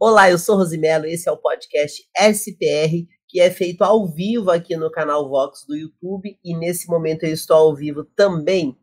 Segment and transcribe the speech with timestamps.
[0.00, 4.76] Olá, eu sou Rosimelo, esse é o podcast SPR, que é feito ao vivo aqui
[4.76, 8.78] no canal Vox do YouTube e nesse momento eu estou ao vivo também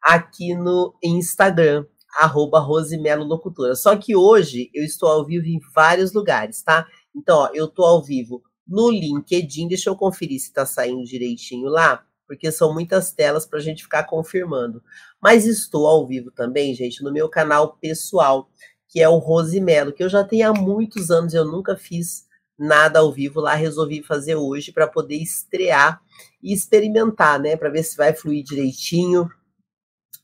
[0.00, 1.84] aqui no Instagram,
[2.16, 3.74] arroba Rosimelo Locutora.
[3.74, 6.86] Só que hoje eu estou ao vivo em vários lugares, tá?
[7.16, 11.68] Então, ó, eu estou ao vivo no LinkedIn, deixa eu conferir se está saindo direitinho
[11.68, 14.80] lá, porque são muitas telas para a gente ficar confirmando.
[15.20, 18.48] Mas estou ao vivo também, gente, no meu canal pessoal,
[18.90, 22.26] que é o Rosimelo, que eu já tenho há muitos anos, eu nunca fiz
[22.58, 26.02] nada ao vivo lá, resolvi fazer hoje para poder estrear
[26.42, 29.30] e experimentar, né, para ver se vai fluir direitinho,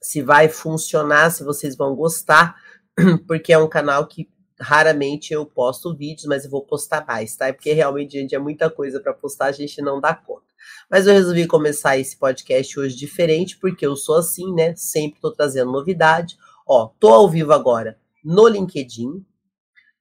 [0.03, 2.57] se vai funcionar, se vocês vão gostar,
[3.29, 4.29] porque é um canal que
[4.61, 7.53] raramente eu posto vídeos, mas eu vou postar mais, tá?
[7.53, 10.47] Porque realmente, gente, é muita coisa para postar, a gente não dá conta.
[10.91, 14.75] Mas eu resolvi começar esse podcast hoje diferente, porque eu sou assim, né?
[14.75, 16.37] Sempre tô trazendo novidade.
[16.67, 19.25] Ó, tô ao vivo agora no LinkedIn.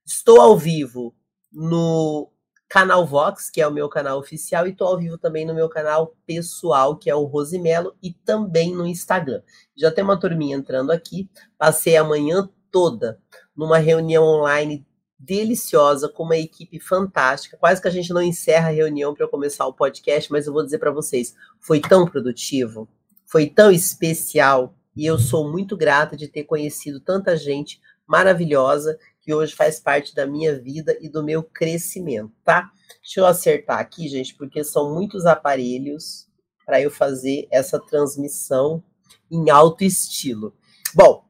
[0.04, 1.14] Estou ao vivo
[1.54, 2.32] no
[2.68, 5.70] canal Vox, que é o meu canal oficial, e estou ao vivo também no meu
[5.70, 9.44] canal pessoal, que é o Rosimelo, e também no Instagram.
[9.78, 11.30] Já tem uma turminha entrando aqui.
[11.56, 13.20] Passei a manhã toda
[13.56, 14.84] numa reunião online
[15.20, 17.58] deliciosa com uma equipe fantástica.
[17.58, 20.54] Quase que a gente não encerra a reunião para eu começar o podcast, mas eu
[20.54, 22.90] vou dizer para vocês, foi tão produtivo,
[23.28, 29.34] foi tão especial e eu sou muito grata de ter conhecido tanta gente maravilhosa que
[29.34, 32.72] hoje faz parte da minha vida e do meu crescimento, tá?
[33.02, 36.28] Deixa eu acertar aqui, gente, porque são muitos aparelhos
[36.66, 38.84] para eu fazer essa transmissão
[39.30, 40.56] em alto estilo.
[40.94, 41.26] Bom,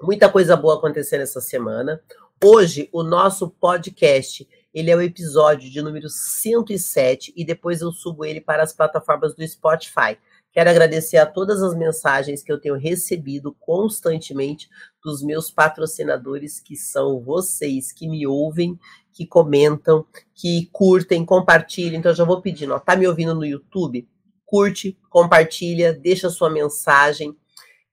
[0.00, 2.02] muita coisa boa acontecendo essa semana.
[2.42, 8.24] Hoje, o nosso podcast, ele é o episódio de número 107 e depois eu subo
[8.24, 10.16] ele para as plataformas do Spotify.
[10.58, 14.68] Quero agradecer a todas as mensagens que eu tenho recebido constantemente
[15.00, 18.76] dos meus patrocinadores, que são vocês que me ouvem,
[19.12, 22.00] que comentam, que curtem, compartilham.
[22.00, 24.08] Então, eu já vou pedindo, ó, tá me ouvindo no YouTube?
[24.44, 27.36] Curte, compartilha, deixa sua mensagem.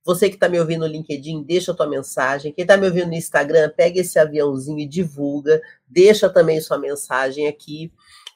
[0.04, 2.52] Você que está me ouvindo no LinkedIn, deixa a tua mensagem.
[2.52, 5.62] Quem está me ouvindo no Instagram, pega esse aviãozinho e divulga.
[5.88, 7.92] Deixa também sua mensagem aqui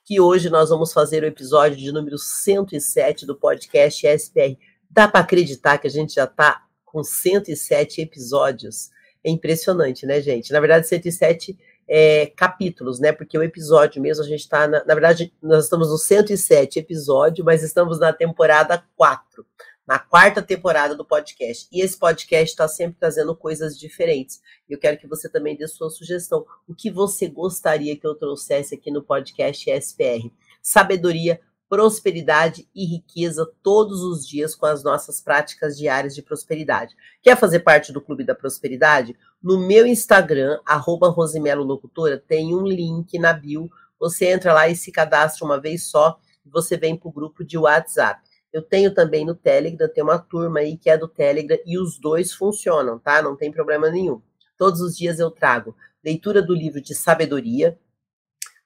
[0.10, 4.58] que hoje nós vamos fazer o episódio de número 107 do podcast SPR.
[4.90, 8.90] Dá para acreditar que a gente já está com 107 episódios?
[9.24, 10.52] É impressionante, né, gente?
[10.52, 11.56] Na verdade, 107
[11.88, 13.12] é, capítulos, né?
[13.12, 17.46] Porque o episódio mesmo, a gente está, na, na, verdade, nós estamos no 107 episódio,
[17.46, 19.46] mas estamos na temporada 4
[19.90, 21.68] na quarta temporada do podcast.
[21.72, 24.40] E esse podcast está sempre trazendo coisas diferentes.
[24.70, 26.46] Eu quero que você também dê sua sugestão.
[26.68, 30.30] O que você gostaria que eu trouxesse aqui no podcast SPR?
[30.62, 36.96] Sabedoria, prosperidade e riqueza todos os dias com as nossas práticas diárias de prosperidade.
[37.20, 39.18] Quer fazer parte do Clube da Prosperidade?
[39.42, 43.72] No meu Instagram, arroba Rosimelo Locutora, tem um link na bio.
[44.00, 46.20] Você entra lá e se cadastra uma vez só.
[46.46, 48.29] E você vem para o grupo de WhatsApp.
[48.52, 52.00] Eu tenho também no Telegram, tem uma turma aí que é do Telegram e os
[52.00, 53.22] dois funcionam, tá?
[53.22, 54.22] Não tem problema nenhum.
[54.58, 57.78] Todos os dias eu trago leitura do livro de sabedoria,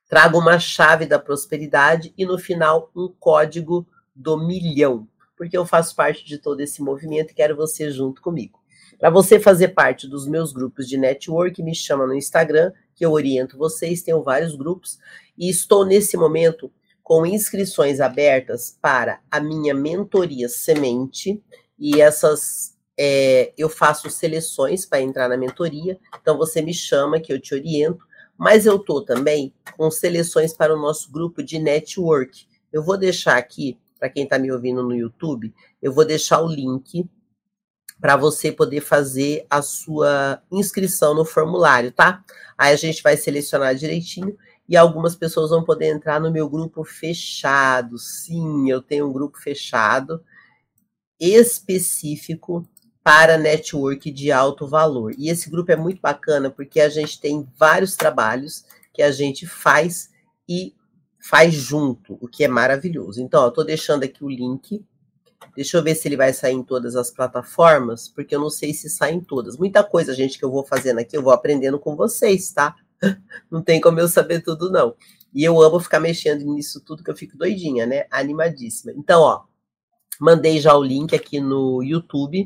[0.07, 5.95] trago uma chave da prosperidade e no final um código do milhão, porque eu faço
[5.95, 8.59] parte de todo esse movimento e quero você junto comigo.
[9.00, 13.11] Para você fazer parte dos meus grupos de network, me chama no Instagram, que eu
[13.11, 15.00] oriento vocês, tenho vários grupos,
[15.38, 16.71] e estou nesse momento
[17.13, 21.40] com inscrições abertas para a minha mentoria semente
[21.78, 26.00] e essas é, eu faço seleções para entrar na mentoria.
[26.19, 28.03] Então você me chama que eu te oriento,
[28.35, 32.47] mas eu tô também com seleções para o nosso grupo de network.
[32.72, 35.53] Eu vou deixar aqui para quem está me ouvindo no YouTube,
[35.84, 37.07] eu vou deixar o link
[38.01, 42.24] para você poder fazer a sua inscrição no formulário, tá?
[42.57, 44.35] Aí a gente vai selecionar direitinho
[44.68, 47.97] e algumas pessoas vão poder entrar no meu grupo fechado.
[47.97, 50.24] Sim, eu tenho um grupo fechado
[51.19, 52.68] específico
[53.03, 55.13] para network de alto valor.
[55.18, 59.45] E esse grupo é muito bacana porque a gente tem vários trabalhos que a gente
[59.45, 60.10] faz
[60.48, 60.74] e
[61.19, 63.21] faz junto, o que é maravilhoso.
[63.21, 64.83] Então, estou deixando aqui o link.
[65.56, 68.74] Deixa eu ver se ele vai sair em todas as plataformas, porque eu não sei
[68.74, 69.57] se sai em todas.
[69.57, 72.75] Muita coisa, gente, que eu vou fazendo aqui, eu vou aprendendo com vocês, tá?
[73.51, 74.95] não tem como eu saber tudo, não.
[75.33, 78.05] E eu amo ficar mexendo nisso tudo, que eu fico doidinha, né?
[78.11, 78.94] Animadíssima.
[78.95, 79.44] Então, ó,
[80.19, 82.45] mandei já o link aqui no YouTube.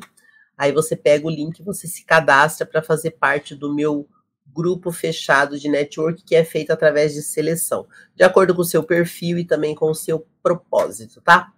[0.57, 4.07] Aí você pega o link você se cadastra para fazer parte do meu
[4.47, 8.81] grupo fechado de network que é feito através de seleção, de acordo com o seu
[8.81, 11.53] perfil e também com o seu propósito, tá?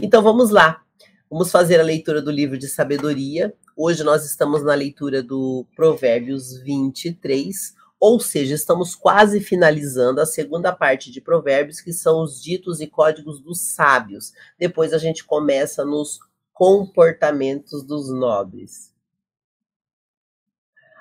[0.00, 0.82] Então vamos lá.
[1.30, 3.52] Vamos fazer a leitura do livro de sabedoria.
[3.76, 10.72] Hoje nós estamos na leitura do Provérbios 23, Ou seja, estamos quase finalizando a segunda
[10.72, 14.32] parte de Provérbios, que são os ditos e códigos dos sábios.
[14.58, 16.20] Depois a gente começa nos
[16.52, 18.92] comportamentos dos nobres.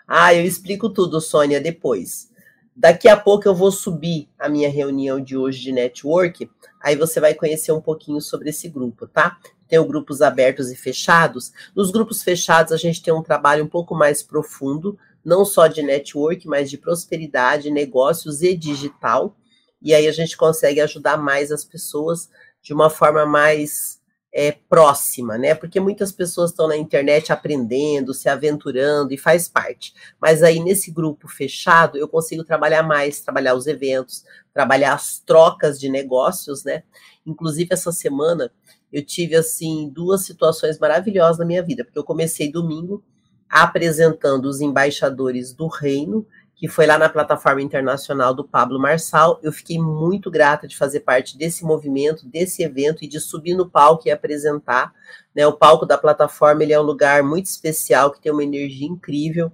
[0.08, 2.32] Ah, eu explico tudo, Sônia, depois.
[2.76, 6.50] Daqui a pouco eu vou subir a minha reunião de hoje de network,
[6.80, 9.40] aí você vai conhecer um pouquinho sobre esse grupo, tá?
[9.68, 11.52] Tem grupos abertos e fechados.
[11.76, 15.82] Nos grupos fechados a gente tem um trabalho um pouco mais profundo, não só de
[15.82, 19.36] network, mas de prosperidade, negócios e digital.
[19.82, 22.30] E aí a gente consegue ajudar mais as pessoas
[22.62, 23.98] de uma forma mais
[24.34, 25.56] é, próxima, né?
[25.56, 29.94] Porque muitas pessoas estão na internet aprendendo, se aventurando e faz parte.
[30.22, 34.24] Mas aí nesse grupo fechado eu consigo trabalhar mais, trabalhar os eventos,
[34.54, 36.84] trabalhar as trocas de negócios, né?
[37.26, 38.52] Inclusive essa semana
[38.92, 43.04] eu tive assim duas situações maravilhosas na minha vida, porque eu comecei domingo
[43.50, 46.26] apresentando os embaixadores do reino
[46.58, 49.40] que foi lá na plataforma internacional do Pablo Marçal.
[49.44, 53.70] Eu fiquei muito grata de fazer parte desse movimento, desse evento e de subir no
[53.70, 54.92] palco e apresentar.
[55.36, 55.46] Né?
[55.46, 59.52] O palco da plataforma ele é um lugar muito especial, que tem uma energia incrível.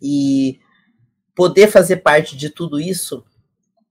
[0.00, 0.60] E
[1.34, 3.24] poder fazer parte de tudo isso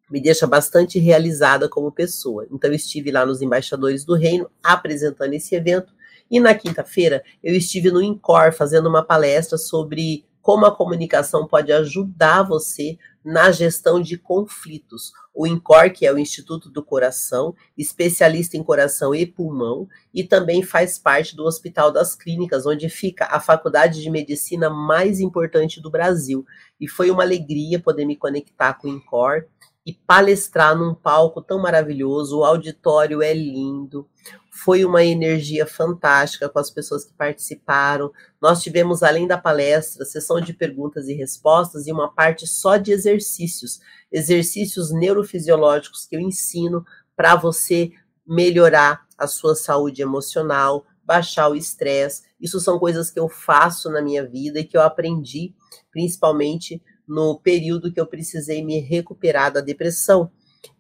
[0.10, 2.48] me deixa bastante realizada como pessoa.
[2.50, 5.94] Então, estive lá nos Embaixadores do Reino apresentando esse evento.
[6.30, 11.74] E na quinta-feira, eu estive no INCOR fazendo uma palestra sobre como a comunicação pode
[11.74, 15.12] ajudar você na gestão de conflitos.
[15.36, 20.64] O INCOR, que é o Instituto do Coração, especialista em coração e pulmão, e também
[20.64, 25.92] faz parte do Hospital das Clínicas, onde fica a faculdade de medicina mais importante do
[25.92, 26.46] Brasil.
[26.80, 29.44] E foi uma alegria poder me conectar com o INCOR
[29.88, 32.40] e palestrar num palco tão maravilhoso.
[32.40, 34.06] O auditório é lindo,
[34.52, 38.12] foi uma energia fantástica com as pessoas que participaram.
[38.42, 42.92] Nós tivemos, além da palestra, sessão de perguntas e respostas e uma parte só de
[42.92, 43.80] exercícios,
[44.12, 46.86] exercícios neurofisiológicos que eu ensino
[47.16, 47.94] para você
[48.28, 52.24] melhorar a sua saúde emocional, baixar o estresse.
[52.42, 55.56] Isso são coisas que eu faço na minha vida e que eu aprendi,
[55.94, 60.30] principalmente no período que eu precisei me recuperar da depressão.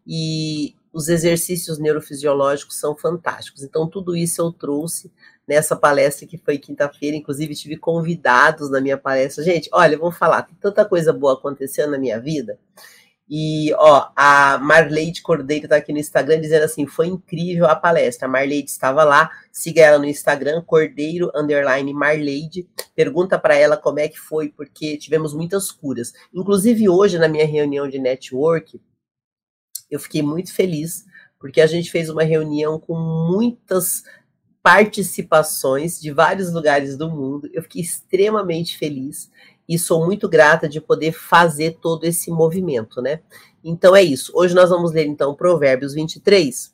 [0.05, 3.63] E os exercícios neurofisiológicos são fantásticos.
[3.63, 5.11] Então, tudo isso eu trouxe
[5.47, 7.15] nessa palestra que foi quinta-feira.
[7.15, 9.43] Inclusive, tive convidados na minha palestra.
[9.43, 12.59] Gente, olha, eu vou falar, tem tanta coisa boa acontecendo na minha vida.
[13.29, 18.27] E, ó, a Marleide Cordeiro está aqui no Instagram dizendo assim: foi incrível a palestra.
[18.27, 22.67] A Marleide estava lá, siga ela no Instagram, Cordeiro underline Marleide.
[22.95, 26.13] Pergunta para ela como é que foi, porque tivemos muitas curas.
[26.33, 28.79] Inclusive, hoje, na minha reunião de network,
[29.91, 31.05] eu fiquei muito feliz,
[31.37, 34.03] porque a gente fez uma reunião com muitas
[34.63, 37.49] participações de vários lugares do mundo.
[37.53, 39.29] Eu fiquei extremamente feliz
[39.67, 43.21] e sou muito grata de poder fazer todo esse movimento, né?
[43.63, 44.31] Então é isso.
[44.33, 46.73] Hoje nós vamos ler então Provérbios 23.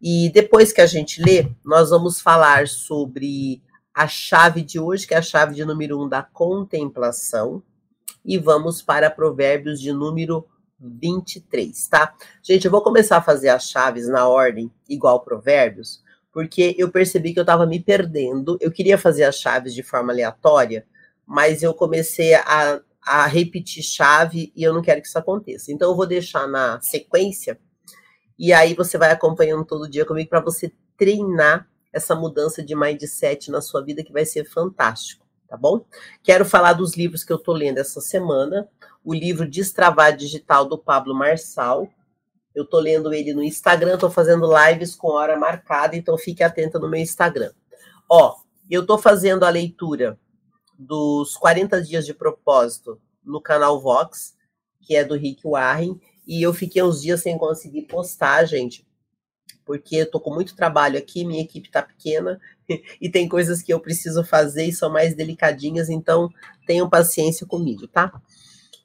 [0.00, 3.62] E depois que a gente lê, nós vamos falar sobre
[3.94, 7.62] a chave de hoje, que é a chave de número 1 um da contemplação,
[8.24, 10.46] e vamos para Provérbios de número
[10.80, 12.14] 23, tá?
[12.42, 16.02] Gente, eu vou começar a fazer as chaves na ordem igual Provérbios,
[16.32, 18.56] porque eu percebi que eu estava me perdendo.
[18.60, 20.86] Eu queria fazer as chaves de forma aleatória,
[21.26, 25.72] mas eu comecei a, a repetir chave e eu não quero que isso aconteça.
[25.72, 27.58] Então eu vou deixar na sequência
[28.38, 33.50] e aí você vai acompanhando todo dia comigo para você treinar essa mudança de mindset
[33.50, 35.84] na sua vida que vai ser fantástico, tá bom?
[36.22, 38.68] Quero falar dos livros que eu tô lendo essa semana
[39.04, 41.88] o livro Destravar Digital do Pablo Marçal.
[42.54, 46.78] Eu estou lendo ele no Instagram, estou fazendo lives com hora marcada, então fique atenta
[46.78, 47.52] no meu Instagram.
[48.08, 48.36] Ó,
[48.70, 50.18] eu estou fazendo a leitura
[50.78, 54.34] dos 40 dias de propósito no canal Vox,
[54.80, 58.86] que é do Rick Warren, e eu fiquei uns dias sem conseguir postar, gente,
[59.64, 62.40] porque eu tô com muito trabalho aqui, minha equipe tá pequena
[63.00, 66.28] e tem coisas que eu preciso fazer e são mais delicadinhas, então
[66.66, 68.12] tenham paciência comigo, tá?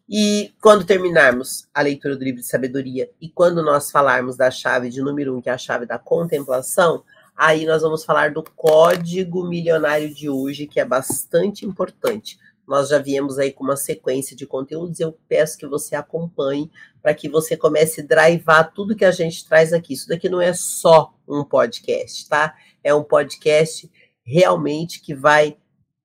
[0.09, 4.89] E quando terminarmos a leitura do livro de sabedoria e quando nós falarmos da chave
[4.89, 7.03] de número um, que é a chave da contemplação,
[7.37, 12.39] aí nós vamos falar do código milionário de hoje, que é bastante importante.
[12.67, 16.69] Nós já viemos aí com uma sequência de conteúdos, eu peço que você acompanhe
[17.01, 19.93] para que você comece a drivar tudo que a gente traz aqui.
[19.93, 22.55] Isso daqui não é só um podcast, tá?
[22.83, 23.89] É um podcast
[24.25, 25.57] realmente que vai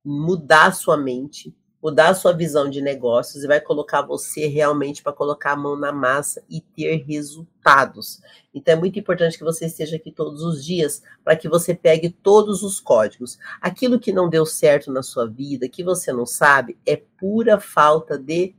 [0.04, 5.02] mudar a sua mente, mudar a sua visão de negócios e vai colocar você realmente
[5.02, 8.20] para colocar a mão na massa e ter resultados.
[8.54, 12.10] Então é muito importante que você esteja aqui todos os dias para que você pegue
[12.10, 13.36] todos os códigos.
[13.60, 18.16] Aquilo que não deu certo na sua vida, que você não sabe, é pura falta
[18.16, 18.54] de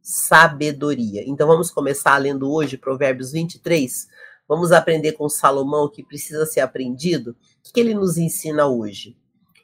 [0.00, 1.24] sabedoria.
[1.26, 4.06] Então vamos começar lendo hoje Provérbios 23.
[4.46, 7.32] Vamos aprender com Salomão o que precisa ser aprendido.
[7.32, 9.16] O que ele nos ensina hoje?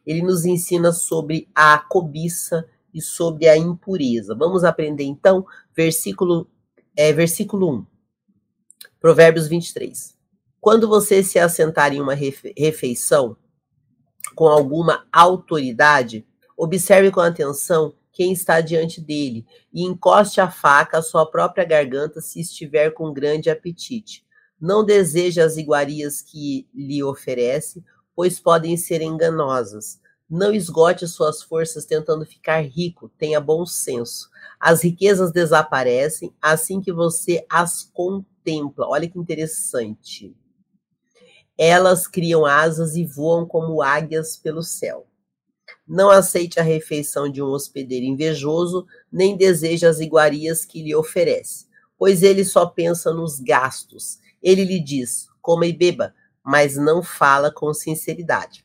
[0.04, 4.34] Ele nos ensina sobre a cobiça e sobre a impureza.
[4.34, 6.48] Vamos aprender então, versículo,
[6.96, 7.86] é, versículo 1.
[9.00, 10.14] Provérbios 23.
[10.60, 13.36] Quando você se assentar em uma refeição
[14.34, 21.02] com alguma autoridade, observe com atenção quem está diante dele e encoste a faca à
[21.02, 24.24] sua própria garganta se estiver com grande apetite.
[24.58, 27.84] Não deseje as iguarias que lhe oferece,
[28.14, 30.00] pois podem ser enganosas.
[30.36, 34.28] Não esgote suas forças tentando ficar rico, tenha bom senso.
[34.58, 38.88] As riquezas desaparecem assim que você as contempla.
[38.88, 40.34] Olha que interessante.
[41.56, 45.06] Elas criam asas e voam como águias pelo céu.
[45.86, 51.68] Não aceite a refeição de um hospedeiro invejoso, nem deseje as iguarias que lhe oferece,
[51.96, 54.18] pois ele só pensa nos gastos.
[54.42, 56.12] Ele lhe diz: coma e beba,
[56.42, 58.63] mas não fala com sinceridade.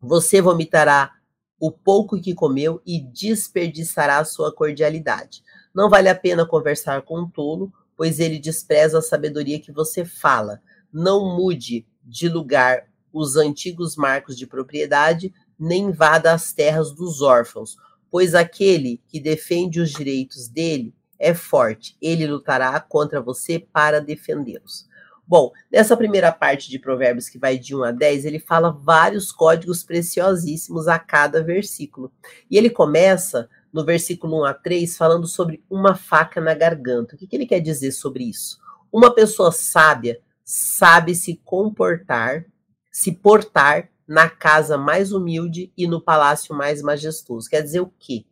[0.00, 1.12] Você vomitará
[1.58, 5.42] o pouco que comeu e desperdiçará sua cordialidade.
[5.74, 10.04] Não vale a pena conversar com um tolo, pois ele despreza a sabedoria que você
[10.04, 10.60] fala.
[10.92, 17.76] Não mude de lugar os antigos marcos de propriedade, nem invada as terras dos órfãos,
[18.10, 24.86] pois aquele que defende os direitos dele é forte, ele lutará contra você para defendê-los.
[25.28, 29.32] Bom, nessa primeira parte de Provérbios, que vai de 1 a 10, ele fala vários
[29.32, 32.12] códigos preciosíssimos a cada versículo.
[32.48, 37.16] E ele começa no versículo 1 a 3 falando sobre uma faca na garganta.
[37.16, 38.58] O que, que ele quer dizer sobre isso?
[38.92, 42.46] Uma pessoa sábia sabe se comportar,
[42.92, 47.50] se portar na casa mais humilde e no palácio mais majestoso.
[47.50, 48.24] Quer dizer o quê?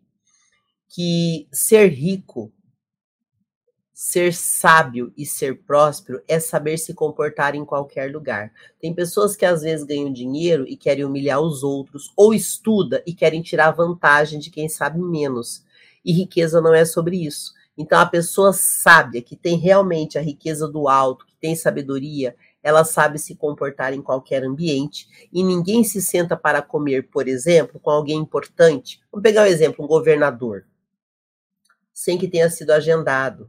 [0.88, 2.52] Que ser rico,
[4.06, 8.52] ser sábio e ser próspero é saber se comportar em qualquer lugar.
[8.78, 13.14] Tem pessoas que às vezes ganham dinheiro e querem humilhar os outros, ou estuda e
[13.14, 15.64] querem tirar vantagem de quem sabe menos.
[16.04, 17.54] E riqueza não é sobre isso.
[17.78, 22.84] Então a pessoa sábia, que tem realmente a riqueza do alto, que tem sabedoria, ela
[22.84, 27.88] sabe se comportar em qualquer ambiente e ninguém se senta para comer, por exemplo, com
[27.88, 29.00] alguém importante.
[29.11, 30.66] Vamos pegar um exemplo, um governador,
[31.90, 33.49] sem que tenha sido agendado.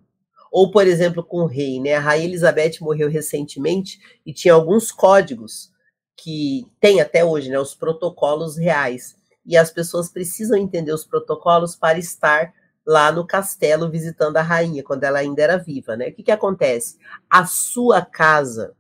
[0.58, 1.96] Ou, por exemplo, com o rei, né?
[1.96, 5.70] A rainha Elizabeth morreu recentemente e tinha alguns códigos
[6.16, 7.60] que tem até hoje, né?
[7.60, 9.18] Os protocolos reais.
[9.46, 12.54] E as pessoas precisam entender os protocolos para estar
[12.88, 16.08] lá no castelo visitando a rainha, quando ela ainda era viva, né?
[16.08, 16.98] O que, que acontece?
[17.30, 18.74] A sua casa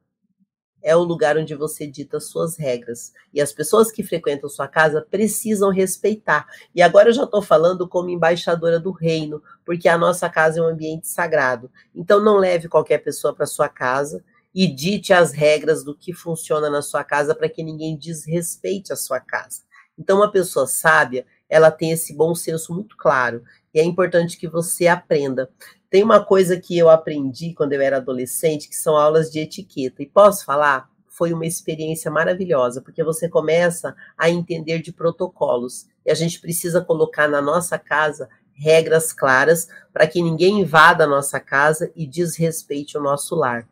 [0.85, 3.11] é o lugar onde você dita suas regras.
[3.33, 6.45] E as pessoas que frequentam sua casa precisam respeitar.
[6.75, 10.61] E agora eu já estou falando como embaixadora do reino, porque a nossa casa é
[10.61, 11.71] um ambiente sagrado.
[11.93, 14.23] Então não leve qualquer pessoa para sua casa
[14.53, 18.95] e dite as regras do que funciona na sua casa para que ninguém desrespeite a
[18.95, 19.63] sua casa.
[19.97, 23.43] Então uma pessoa sábia, ela tem esse bom senso muito claro.
[23.73, 25.49] E é importante que você aprenda.
[25.95, 30.03] Tem uma coisa que eu aprendi quando eu era adolescente, que são aulas de etiqueta.
[30.03, 30.89] E posso falar?
[31.07, 35.85] Foi uma experiência maravilhosa, porque você começa a entender de protocolos.
[36.05, 41.07] E a gente precisa colocar na nossa casa regras claras para que ninguém invada a
[41.07, 43.65] nossa casa e desrespeite o nosso lar.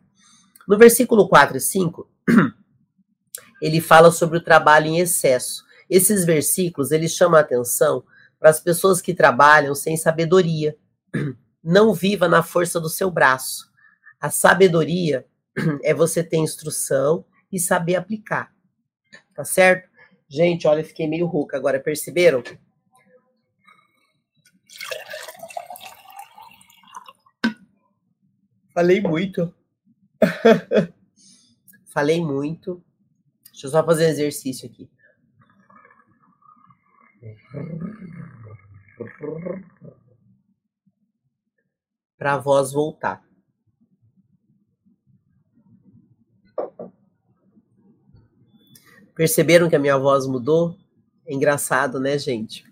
[0.66, 2.08] No versículo 4 e 5,
[3.60, 5.62] ele fala sobre o trabalho em excesso.
[5.90, 8.02] Esses versículos, eles chamam a atenção
[8.40, 10.74] para as pessoas que trabalham sem sabedoria,
[11.64, 13.72] não viva na força do seu braço.
[14.20, 15.26] A sabedoria
[15.82, 18.54] é você ter instrução e saber aplicar.
[19.34, 19.88] Tá certo?
[20.28, 22.42] Gente, olha, fiquei meio rouca agora, perceberam?
[28.74, 29.54] Falei muito.
[31.92, 32.84] Falei muito.
[33.52, 34.90] Deixa eu só fazer um exercício aqui
[42.24, 43.22] para a voz voltar.
[49.14, 50.74] Perceberam que a minha voz mudou?
[51.26, 52.64] É engraçado, né, gente?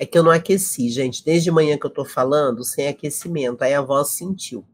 [0.00, 1.22] É que eu não aqueci, gente.
[1.22, 4.66] Desde manhã que eu tô falando, sem aquecimento, aí a voz sentiu.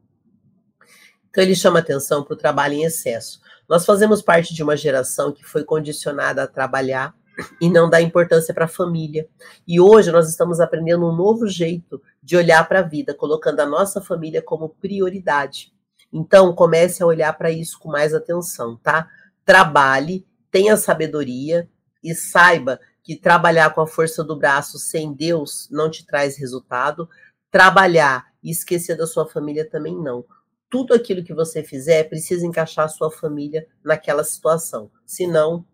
[1.29, 3.41] Então ele chama atenção para o trabalho em excesso.
[3.69, 7.19] Nós fazemos parte de uma geração que foi condicionada a trabalhar
[7.61, 9.29] e não dá importância para a família.
[9.67, 13.67] E hoje nós estamos aprendendo um novo jeito de olhar para a vida, colocando a
[13.67, 15.73] nossa família como prioridade.
[16.13, 19.09] Então, comece a olhar para isso com mais atenção, tá?
[19.45, 21.69] Trabalhe, tenha sabedoria
[22.03, 27.09] e saiba que trabalhar com a força do braço sem Deus não te traz resultado.
[27.51, 30.25] Trabalhar E esquecer da sua família também não.
[30.71, 34.91] Tudo aquilo que você fizer precisa encaixar a sua família naquela situação.
[35.05, 35.65] Senão,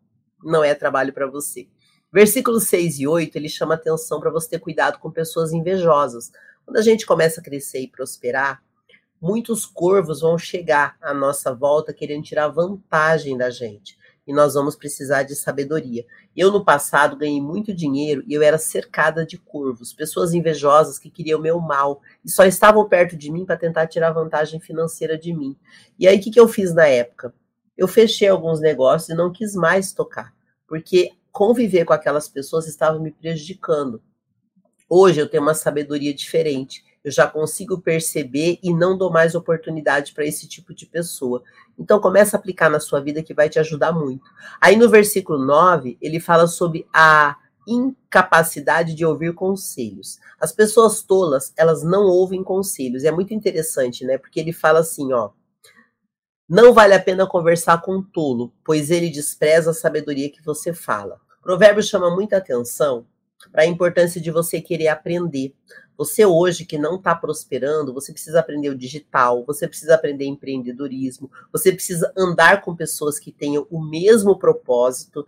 [0.42, 1.68] não é trabalho para você.
[2.12, 6.30] Versículos 6 e 8, ele chama atenção para você ter cuidado com pessoas invejosas.
[6.64, 8.62] Quando a gente começa a crescer e prosperar,
[9.20, 13.98] muitos corvos vão chegar à nossa volta querendo tirar vantagem da gente.
[14.26, 16.04] E nós vamos precisar de sabedoria.
[16.36, 21.10] Eu, no passado, ganhei muito dinheiro e eu era cercada de corvos, pessoas invejosas que
[21.10, 25.32] queriam meu mal e só estavam perto de mim para tentar tirar vantagem financeira de
[25.32, 25.56] mim.
[25.98, 27.32] E aí, o que, que eu fiz na época?
[27.76, 30.34] Eu fechei alguns negócios e não quis mais tocar,
[30.66, 34.00] porque conviver com aquelas pessoas estava me prejudicando.
[34.88, 36.84] Hoje eu tenho uma sabedoria diferente.
[37.04, 41.42] Eu já consigo perceber e não dou mais oportunidade para esse tipo de pessoa.
[41.78, 44.24] Então começa a aplicar na sua vida que vai te ajudar muito.
[44.60, 50.18] Aí no versículo 9, ele fala sobre a incapacidade de ouvir conselhos.
[50.40, 53.04] As pessoas tolas, elas não ouvem conselhos.
[53.04, 54.18] É muito interessante, né?
[54.18, 55.30] Porque ele fala assim, ó:
[56.48, 60.72] Não vale a pena conversar com um tolo, pois ele despreza a sabedoria que você
[60.72, 61.20] fala.
[61.42, 63.04] Provérbio chama muita atenção
[63.50, 65.54] para a importância de você querer aprender.
[65.96, 71.30] Você hoje que não está prosperando, você precisa aprender o digital, você precisa aprender empreendedorismo,
[71.50, 75.26] você precisa andar com pessoas que tenham o mesmo propósito,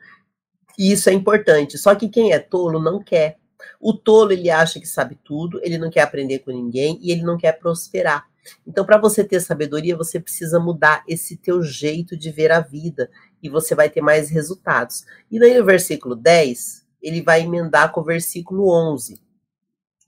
[0.78, 1.76] e isso é importante.
[1.78, 3.38] Só que quem é tolo não quer.
[3.80, 7.22] O tolo ele acha que sabe tudo, ele não quer aprender com ninguém e ele
[7.22, 8.28] não quer prosperar.
[8.66, 13.10] Então, para você ter sabedoria, você precisa mudar esse teu jeito de ver a vida
[13.42, 15.04] e você vai ter mais resultados.
[15.30, 19.20] E daí no versículo 10, ele vai emendar com o versículo 11,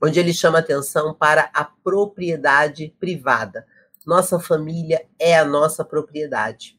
[0.03, 3.67] onde ele chama atenção para a propriedade privada.
[4.07, 6.79] Nossa família é a nossa propriedade.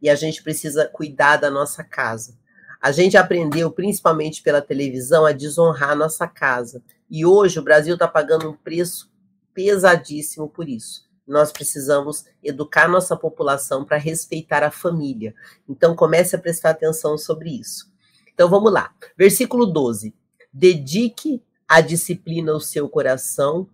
[0.00, 2.36] E a gente precisa cuidar da nossa casa.
[2.80, 6.82] A gente aprendeu, principalmente pela televisão, a desonrar a nossa casa.
[7.10, 9.10] E hoje o Brasil está pagando um preço
[9.56, 11.06] pesadíssimo por isso.
[11.26, 15.34] Nós precisamos educar nossa população para respeitar a família.
[15.66, 17.90] Então comece a prestar atenção sobre isso.
[18.32, 18.94] Então vamos lá.
[19.16, 20.14] Versículo 12.
[20.52, 23.66] Dedique a disciplina o seu coração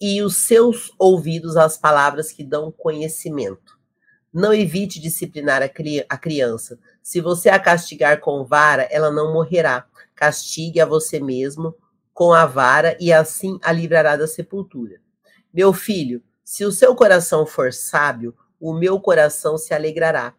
[0.00, 3.78] e os seus ouvidos às palavras que dão conhecimento.
[4.32, 6.78] Não evite disciplinar a, cri a criança.
[7.02, 9.86] Se você a castigar com vara, ela não morrerá.
[10.14, 11.76] Castigue a você mesmo
[12.12, 15.00] com a vara e assim a livrará da sepultura.
[15.52, 20.34] Meu filho, se o seu coração for sábio, o meu coração se alegrará.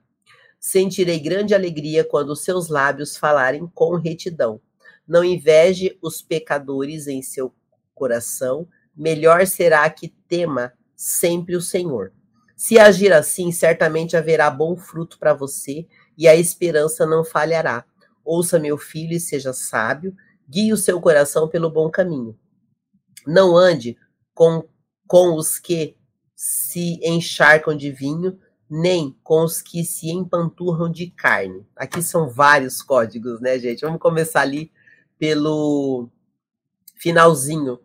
[0.59, 4.61] Sentirei grande alegria quando os seus lábios falarem com retidão.
[5.07, 7.53] Não inveje os pecadores em seu
[7.93, 12.13] coração, melhor será que tema sempre o Senhor.
[12.55, 15.85] Se agir assim, certamente haverá bom fruto para você
[16.17, 17.83] e a esperança não falhará.
[18.23, 20.15] Ouça, meu filho, e seja sábio,
[20.49, 22.37] guie o seu coração pelo bom caminho.
[23.25, 23.97] Não ande
[24.33, 24.67] com
[25.07, 25.95] com os que
[26.35, 31.65] se encharcam de vinho, nem com os que se empanturram de carne.
[31.75, 33.81] Aqui são vários códigos, né, gente?
[33.81, 34.71] Vamos começar ali
[35.19, 36.09] pelo
[36.95, 37.79] finalzinho,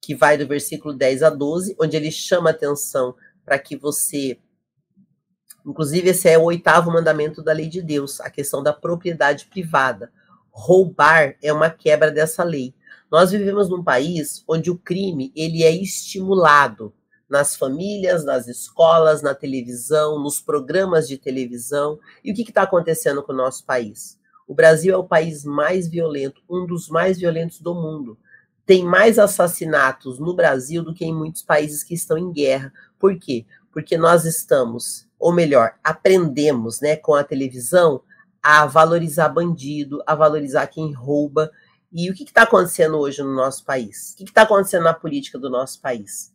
[0.00, 4.38] que vai do versículo 10 a 12, onde ele chama atenção para que você.
[5.64, 10.12] Inclusive, esse é o oitavo mandamento da lei de Deus, a questão da propriedade privada.
[10.58, 12.74] Roubar é uma quebra dessa lei.
[13.08, 16.92] Nós vivemos num país onde o crime ele é estimulado
[17.30, 22.00] nas famílias, nas escolas, na televisão, nos programas de televisão.
[22.24, 24.18] E o que está acontecendo com o nosso país?
[24.48, 28.18] O Brasil é o país mais violento, um dos mais violentos do mundo.
[28.66, 32.72] Tem mais assassinatos no Brasil do que em muitos países que estão em guerra.
[32.98, 33.46] Por quê?
[33.70, 38.02] Porque nós estamos, ou melhor, aprendemos né, com a televisão
[38.42, 41.50] a valorizar bandido, a valorizar quem rouba.
[41.92, 44.12] E o que está acontecendo hoje no nosso país?
[44.12, 46.32] O que está acontecendo na política do nosso país?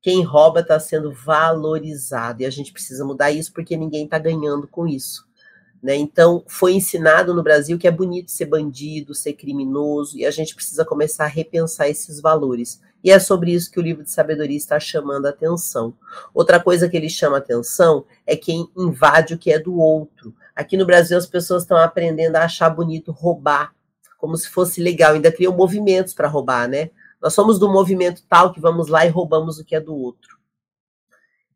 [0.00, 4.68] Quem rouba está sendo valorizado e a gente precisa mudar isso porque ninguém está ganhando
[4.68, 5.26] com isso.
[5.82, 5.96] Né?
[5.96, 10.54] Então, foi ensinado no Brasil que é bonito ser bandido, ser criminoso, e a gente
[10.54, 12.80] precisa começar a repensar esses valores.
[13.04, 15.94] E é sobre isso que o livro de sabedoria está chamando a atenção.
[16.34, 20.34] Outra coisa que ele chama atenção é quem invade o que é do outro.
[20.56, 23.74] Aqui no Brasil, as pessoas estão aprendendo a achar bonito roubar,
[24.16, 26.90] como se fosse legal, ainda criam movimentos para roubar, né?
[27.20, 30.36] Nós somos do movimento tal que vamos lá e roubamos o que é do outro.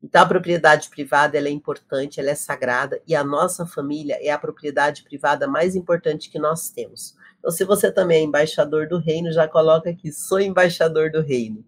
[0.03, 4.31] Então a propriedade privada ela é importante, ela é sagrada e a nossa família é
[4.31, 7.15] a propriedade privada mais importante que nós temos.
[7.39, 11.65] Então se você também é embaixador do reino, já coloca aqui, sou embaixador do reino.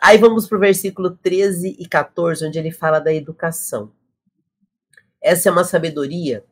[0.00, 3.90] Aí vamos para o versículo 13 e 14, onde ele fala da educação.
[5.26, 6.44] Essa é uma sabedoria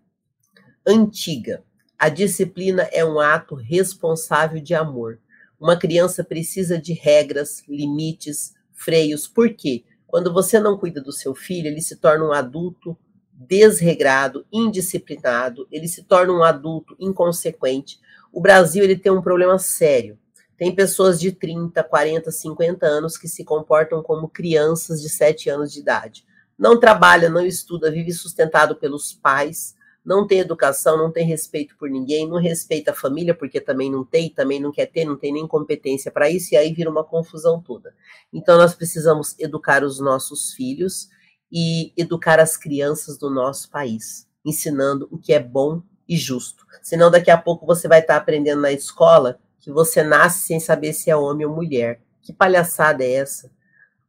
[0.84, 1.62] antiga.
[1.96, 5.20] A disciplina é um ato responsável de amor.
[5.60, 9.28] Uma criança precisa de regras, limites, freios.
[9.28, 9.84] Por quê?
[10.08, 12.98] Quando você não cuida do seu filho, ele se torna um adulto
[13.32, 18.00] desregrado, indisciplinado, ele se torna um adulto inconsequente.
[18.32, 20.18] O Brasil ele tem um problema sério.
[20.56, 25.72] Tem pessoas de 30, 40, 50 anos que se comportam como crianças de 7 anos
[25.72, 26.24] de idade.
[26.58, 31.88] Não trabalha, não estuda, vive sustentado pelos pais, não tem educação, não tem respeito por
[31.88, 35.32] ninguém, não respeita a família, porque também não tem, também não quer ter, não tem
[35.32, 37.94] nem competência para isso, e aí vira uma confusão toda.
[38.32, 41.08] Então, nós precisamos educar os nossos filhos
[41.50, 46.66] e educar as crianças do nosso país, ensinando o que é bom e justo.
[46.82, 50.92] Senão, daqui a pouco você vai estar aprendendo na escola que você nasce sem saber
[50.92, 52.02] se é homem ou mulher.
[52.20, 53.50] Que palhaçada é essa?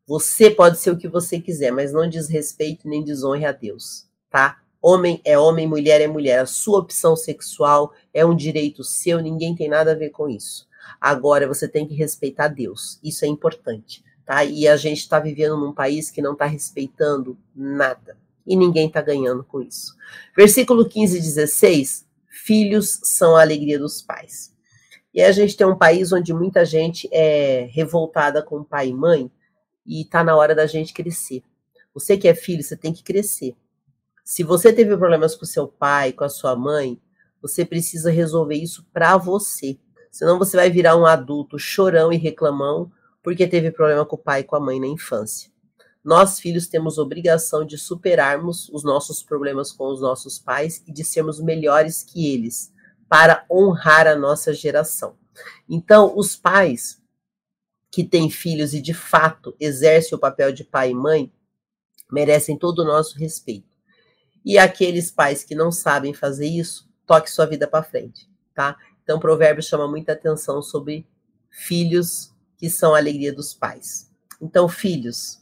[0.07, 4.61] Você pode ser o que você quiser, mas não desrespeite nem desonre a Deus, tá?
[4.79, 6.41] Homem é homem, mulher é mulher.
[6.41, 10.67] A sua opção sexual é um direito seu, ninguém tem nada a ver com isso.
[11.01, 12.99] Agora você tem que respeitar Deus.
[13.03, 14.45] Isso é importante, tá?
[14.45, 18.15] E a gente está vivendo num país que não está respeitando nada.
[18.45, 19.95] E ninguém está ganhando com isso.
[20.37, 24.53] Versículo 15 e 16: Filhos são a alegria dos pais.
[25.11, 29.31] E a gente tem um país onde muita gente é revoltada com pai e mãe,
[29.85, 31.43] e está na hora da gente crescer.
[31.93, 33.55] Você que é filho, você tem que crescer.
[34.23, 36.99] Se você teve problemas com seu pai, com a sua mãe,
[37.41, 39.77] você precisa resolver isso para você.
[40.11, 44.41] Senão você vai virar um adulto chorão e reclamão porque teve problema com o pai
[44.41, 45.51] e com a mãe na infância.
[46.03, 51.03] Nós, filhos, temos obrigação de superarmos os nossos problemas com os nossos pais e de
[51.03, 52.71] sermos melhores que eles,
[53.09, 55.15] para honrar a nossa geração.
[55.67, 57.01] Então, os pais
[57.95, 61.31] que têm filhos e de fato exercem o papel de pai e mãe
[62.11, 63.69] merecem todo o nosso respeito.
[64.43, 68.77] E aqueles pais que não sabem fazer isso, toque sua vida para frente, tá?
[69.01, 71.07] Então, o provérbio chama muita atenção sobre
[71.49, 74.11] filhos que são a alegria dos pais.
[74.41, 75.41] Então, filhos,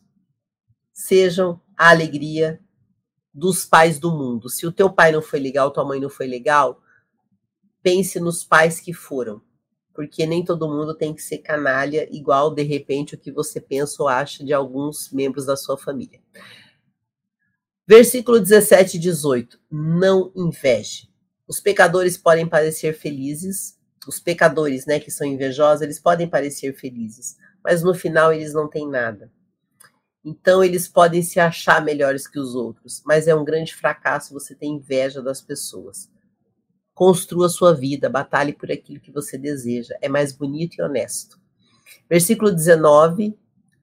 [0.93, 2.61] sejam a alegria
[3.33, 4.47] dos pais do mundo.
[4.47, 6.79] Se o teu pai não foi legal, tua mãe não foi legal,
[7.81, 9.41] pense nos pais que foram,
[9.93, 14.01] porque nem todo mundo tem que ser canalha igual de repente o que você pensa
[14.01, 16.19] ou acha de alguns membros da sua família.
[17.87, 19.59] Versículo 17 e 18.
[19.69, 21.09] Não inveje.
[21.47, 23.77] Os pecadores podem parecer felizes,
[24.07, 28.69] os pecadores, né, que são invejosos, eles podem parecer felizes, mas no final eles não
[28.69, 29.31] têm nada.
[30.23, 34.55] Então eles podem se achar melhores que os outros, mas é um grande fracasso você
[34.55, 36.09] ter inveja das pessoas.
[36.93, 41.39] Construa sua vida, batalhe por aquilo que você deseja, é mais bonito e honesto.
[42.09, 43.37] Versículo 19,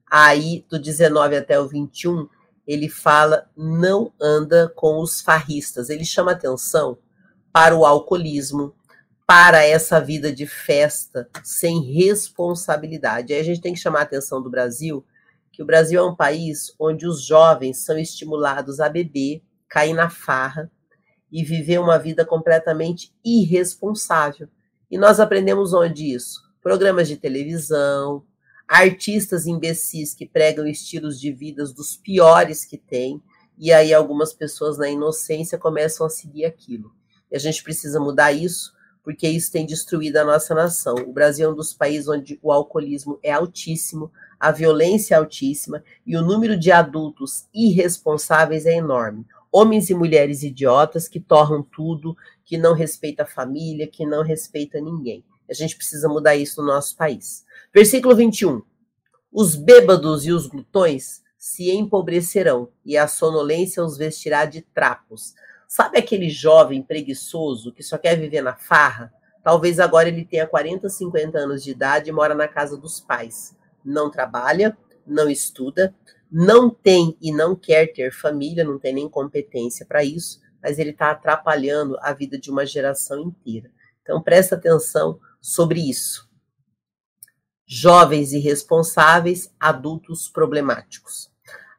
[0.09, 2.27] aí do 19 até o 21,
[2.65, 5.89] ele fala não anda com os farristas.
[5.89, 6.97] Ele chama atenção
[7.51, 8.73] para o alcoolismo,
[9.27, 13.33] para essa vida de festa sem responsabilidade.
[13.33, 15.05] Aí a gente tem que chamar a atenção do Brasil,
[15.51, 20.09] que o Brasil é um país onde os jovens são estimulados a beber, cair na
[20.09, 20.71] farra
[21.31, 24.47] e viver uma vida completamente irresponsável.
[24.89, 26.41] E nós aprendemos onde isso?
[26.61, 28.23] Programas de televisão,
[28.67, 33.21] artistas imbecis que pregam estilos de vidas dos piores que tem,
[33.57, 36.91] e aí algumas pessoas na inocência começam a seguir aquilo.
[37.31, 40.95] E a gente precisa mudar isso, porque isso tem destruído a nossa nação.
[40.95, 45.83] O Brasil é um dos países onde o alcoolismo é altíssimo, a violência é altíssima
[46.05, 49.25] e o número de adultos irresponsáveis é enorme.
[49.51, 54.79] Homens e mulheres idiotas que torram tudo, que não respeita a família, que não respeita
[54.79, 55.25] ninguém.
[55.49, 57.43] A gente precisa mudar isso no nosso país.
[57.73, 58.61] Versículo 21.
[59.31, 65.33] Os bêbados e os glutões se empobrecerão, e a sonolência os vestirá de trapos.
[65.67, 69.11] Sabe aquele jovem preguiçoso que só quer viver na farra?
[69.43, 73.57] Talvez agora ele tenha 40, 50 anos de idade e mora na casa dos pais.
[73.83, 75.95] Não trabalha, não estuda,
[76.31, 80.91] não tem e não quer ter família, não tem nem competência para isso, mas ele
[80.91, 83.69] está atrapalhando a vida de uma geração inteira.
[84.01, 86.29] Então presta atenção sobre isso.
[87.65, 91.29] Jovens irresponsáveis, adultos problemáticos.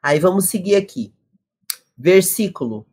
[0.02, 1.14] Aí vamos seguir aqui.
[1.96, 2.86] Versículo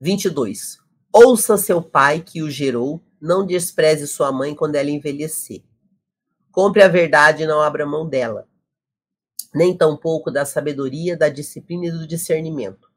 [0.00, 0.78] 22.
[1.12, 5.62] Ouça seu pai que o gerou, não despreze sua mãe quando ela envelhecer.
[6.52, 8.48] Compre a verdade e não abra mão dela,
[9.54, 12.88] nem tampouco da sabedoria, da disciplina e do discernimento.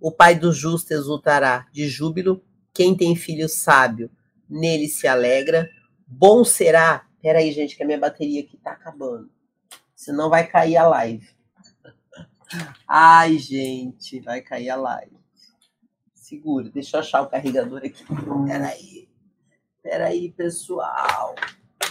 [0.00, 4.10] O pai do justo exultará de júbilo, quem tem filho sábio
[4.50, 5.70] nele se alegra.
[6.06, 7.06] Bom será.
[7.22, 9.30] Peraí, gente, que a minha bateria aqui tá acabando.
[9.94, 11.28] Senão vai cair a live.
[12.88, 15.20] Ai, gente, vai cair a live.
[16.14, 18.04] Segura, deixa eu achar o carregador aqui.
[18.46, 19.08] Peraí.
[19.82, 21.34] Peraí, pessoal.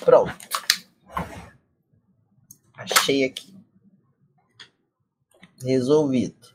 [0.04, 0.34] Pronto.
[2.76, 3.59] Achei aqui.
[5.64, 6.48] Resolvido.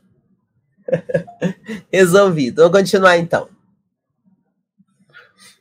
[1.91, 2.63] Resolvido.
[2.63, 3.49] Vamos continuar então.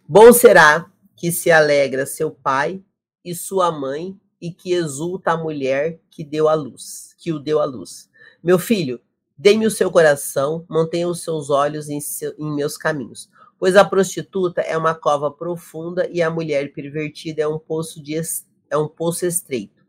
[0.06, 2.82] Bom será que se alegra seu pai
[3.24, 7.60] e sua mãe e que exulta a mulher que deu a luz, que o deu
[7.60, 8.10] à luz.
[8.42, 9.00] Meu filho,
[9.36, 13.84] dê-me o seu coração, mantenha os seus olhos em, seu, em meus caminhos, pois a
[13.84, 18.20] prostituta é uma cova profunda e a mulher pervertida é um poço de
[18.68, 19.82] é um poço estreito.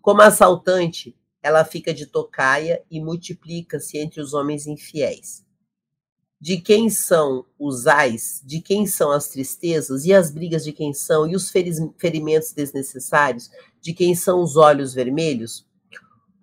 [0.00, 5.44] Como assaltante, ela fica de tocaia e multiplica-se entre os homens infiéis.
[6.40, 10.92] De quem são os ais, de quem são as tristezas e as brigas de quem
[10.94, 13.50] são, e os ferimentos desnecessários,
[13.80, 15.66] de quem são os olhos vermelhos?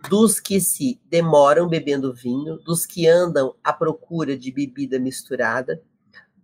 [0.07, 5.81] Dos que se demoram bebendo vinho, dos que andam à procura de bebida misturada,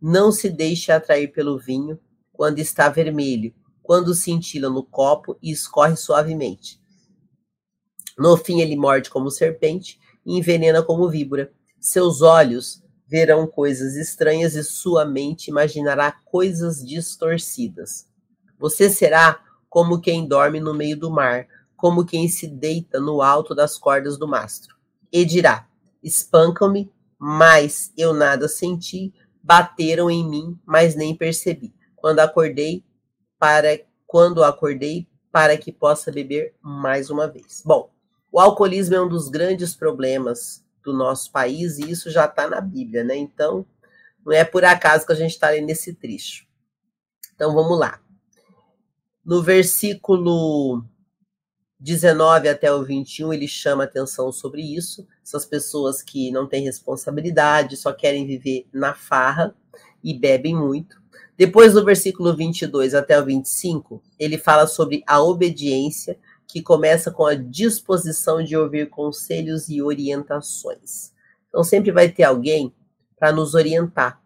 [0.01, 1.99] não se deixe atrair pelo vinho
[2.31, 6.82] quando está vermelho, quando cintila no copo e escorre suavemente
[8.17, 11.51] no fim, ele morde como serpente e envenena como víbora.
[11.79, 18.07] Seus olhos verão coisas estranhas e sua mente imaginará coisas distorcidas.
[18.57, 23.53] Você será como quem dorme no meio do mar, como quem se deita no alto
[23.53, 24.75] das cordas do mastro.
[25.11, 25.67] E dirá:
[26.01, 31.73] Espancam-me, mas eu nada senti, bateram em mim, mas nem percebi.
[31.95, 32.83] Quando acordei,
[33.37, 37.63] para quando acordei, para que possa beber mais uma vez.
[37.65, 37.92] Bom,
[38.33, 42.59] o alcoolismo é um dos grandes problemas do nosso país e isso já está na
[42.59, 43.15] Bíblia, né?
[43.15, 43.63] Então,
[44.25, 46.47] não é por acaso que a gente está nesse trecho.
[47.35, 48.01] Então, vamos lá.
[49.23, 50.83] No versículo
[51.79, 55.07] 19 até o 21, ele chama atenção sobre isso.
[55.23, 59.55] Essas pessoas que não têm responsabilidade, só querem viver na farra
[60.03, 60.99] e bebem muito.
[61.37, 66.17] Depois, do versículo 22 até o 25, ele fala sobre a obediência
[66.53, 71.11] que começa com a disposição de ouvir conselhos e orientações.
[71.49, 72.71] Então, sempre vai ter alguém
[73.17, 74.21] para nos orientar.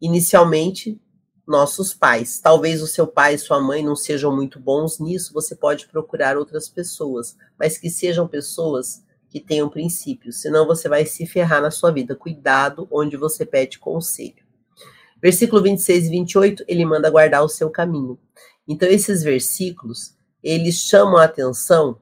[0.00, 1.00] Inicialmente,
[1.46, 2.40] nossos pais.
[2.40, 6.36] Talvez o seu pai e sua mãe não sejam muito bons nisso, você pode procurar
[6.36, 11.70] outras pessoas, mas que sejam pessoas que tenham princípios, senão você vai se ferrar na
[11.70, 12.16] sua vida.
[12.16, 14.42] Cuidado onde você pede conselho.
[15.22, 18.18] Versículo 26 e 28, ele manda guardar o seu caminho.
[18.66, 21.98] Então, esses versículos, eles chamam a atenção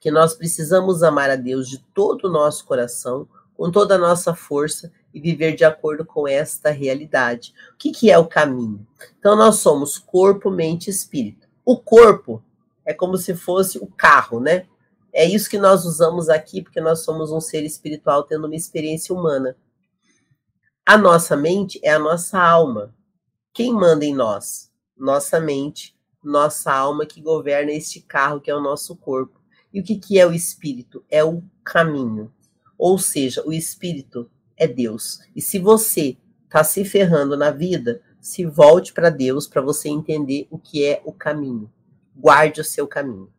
[0.00, 4.34] que nós precisamos amar a Deus de todo o nosso coração, com toda a nossa
[4.34, 7.52] força e viver de acordo com esta realidade.
[7.74, 8.86] O que, que é o caminho?
[9.18, 11.48] Então, nós somos corpo, mente e espírito.
[11.64, 12.42] O corpo
[12.84, 14.66] é como se fosse o carro, né?
[15.12, 19.14] É isso que nós usamos aqui, porque nós somos um ser espiritual tendo uma experiência
[19.14, 19.56] humana.
[20.86, 22.94] A nossa mente é a nossa alma.
[23.52, 24.70] Quem manda em nós?
[24.96, 25.97] Nossa mente
[26.28, 29.40] nossa alma que governa este carro que é o nosso corpo.
[29.72, 31.04] E o que, que é o espírito?
[31.10, 32.32] É o caminho.
[32.76, 35.20] Ou seja, o espírito é Deus.
[35.34, 40.46] E se você está se ferrando na vida, se volte para Deus para você entender
[40.50, 41.70] o que é o caminho.
[42.14, 43.30] Guarde o seu caminho.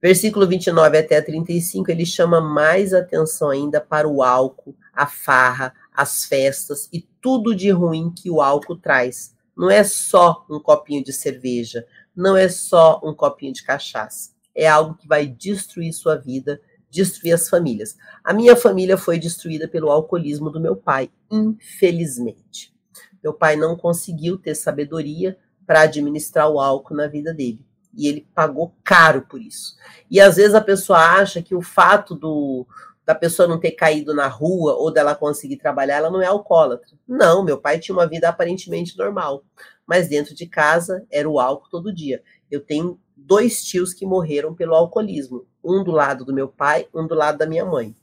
[0.00, 6.24] Versículo 29 até 35, ele chama mais atenção ainda para o álcool, a farra, as
[6.24, 9.34] festas e tudo de ruim que o álcool traz.
[9.56, 11.84] Não é só um copinho de cerveja,
[12.18, 14.32] não é só um copinho de cachaça.
[14.52, 17.96] É algo que vai destruir sua vida, destruir as famílias.
[18.24, 22.74] A minha família foi destruída pelo alcoolismo do meu pai, infelizmente.
[23.22, 27.64] Meu pai não conseguiu ter sabedoria para administrar o álcool na vida dele.
[27.94, 29.76] E ele pagou caro por isso.
[30.10, 32.66] E às vezes a pessoa acha que o fato do,
[33.06, 36.98] da pessoa não ter caído na rua ou dela conseguir trabalhar, ela não é alcoólatra.
[37.06, 39.44] Não, meu pai tinha uma vida aparentemente normal,
[39.88, 42.22] mas dentro de casa era o álcool todo dia.
[42.50, 47.06] Eu tenho dois tios que morreram pelo alcoolismo, um do lado do meu pai, um
[47.06, 47.96] do lado da minha mãe.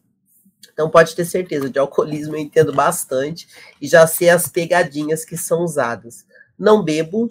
[0.74, 3.48] Então pode ter certeza, de alcoolismo eu entendo bastante
[3.80, 6.26] e já sei as pegadinhas que são usadas.
[6.58, 7.30] Não bebo,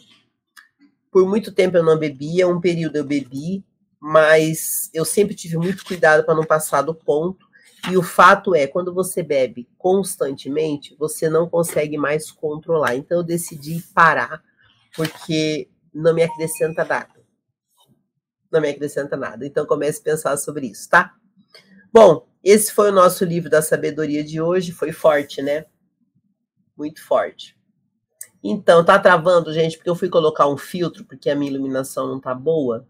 [1.11, 3.65] por muito tempo eu não bebia, um período eu bebi,
[3.99, 7.45] mas eu sempre tive muito cuidado para não passar do ponto
[7.91, 12.97] e o fato é, quando você bebe constantemente, você não consegue mais controlar.
[12.97, 14.43] Então eu decidi parar,
[14.97, 17.15] porque não me acrescenta nada.
[18.51, 19.47] Não me acrescenta nada.
[19.47, 21.15] Então comece a pensar sobre isso, tá?
[21.93, 24.73] Bom, esse foi o nosso livro da sabedoria de hoje.
[24.73, 25.67] Foi forte, né?
[26.77, 27.57] Muito forte.
[28.43, 32.21] Então, tá travando, gente, porque eu fui colocar um filtro, porque a minha iluminação não
[32.21, 32.87] tá boa.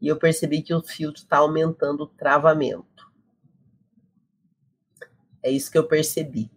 [0.00, 2.95] E eu percebi que o filtro tá aumentando o travamento.
[5.42, 6.50] É isso que eu percebi.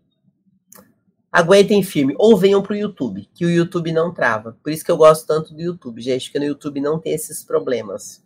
[1.32, 2.16] Aguentem firme.
[2.18, 4.58] Ou venham para o YouTube, que o YouTube não trava.
[4.64, 7.44] Por isso que eu gosto tanto do YouTube, gente, porque no YouTube não tem esses
[7.44, 8.24] problemas.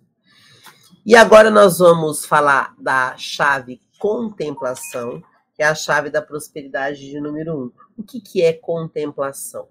[1.05, 5.21] E agora nós vamos falar da chave contemplação,
[5.53, 7.71] que é a chave da prosperidade de número um.
[7.97, 9.67] O que, que é contemplação?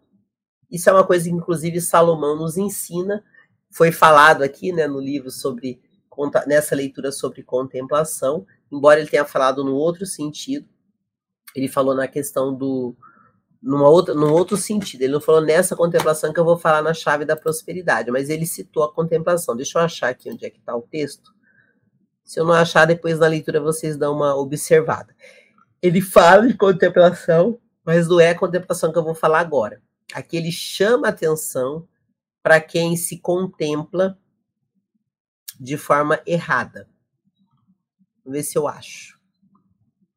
[0.71, 3.25] Isso é uma coisa que, inclusive, Salomão nos ensina.
[3.71, 5.81] Foi falado aqui né, no livro sobre
[6.47, 10.68] nessa leitura sobre contemplação, embora ele tenha falado no outro sentido.
[11.55, 12.97] Ele falou na questão do,
[13.62, 15.03] numa outra, num outro sentido.
[15.03, 18.45] Ele não falou nessa contemplação que eu vou falar na chave da prosperidade, mas ele
[18.45, 19.55] citou a contemplação.
[19.55, 21.33] Deixa eu achar aqui onde é que está o texto.
[22.25, 25.15] Se eu não achar, depois na leitura vocês dão uma observada.
[25.81, 29.81] Ele fala de contemplação, mas não é a contemplação que eu vou falar agora.
[30.15, 31.87] Aqui ele chama atenção
[32.43, 34.19] para quem se contempla
[35.59, 36.88] de forma errada.
[38.25, 39.22] Vamos ver se eu acho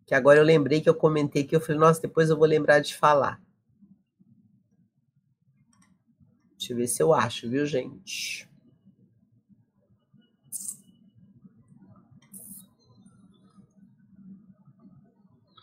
[0.06, 2.80] que agora eu lembrei que eu comentei que eu falei, nossa, depois eu vou lembrar
[2.80, 3.42] de falar.
[6.58, 8.50] Deixa eu ver se eu acho, viu, gente?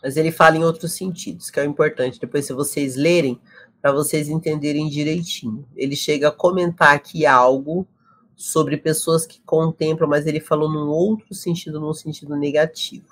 [0.01, 2.19] Mas ele fala em outros sentidos, que é o importante.
[2.19, 3.39] Depois, se vocês lerem,
[3.83, 5.67] para vocês entenderem direitinho.
[5.75, 7.85] Ele chega a comentar aqui algo
[8.33, 13.05] sobre pessoas que contemplam, mas ele falou num outro sentido, num sentido negativo.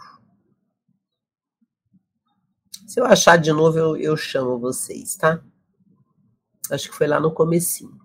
[2.92, 5.42] Se eu achar de novo, eu, eu chamo vocês, tá?
[6.70, 7.98] Acho que foi lá no comecinho.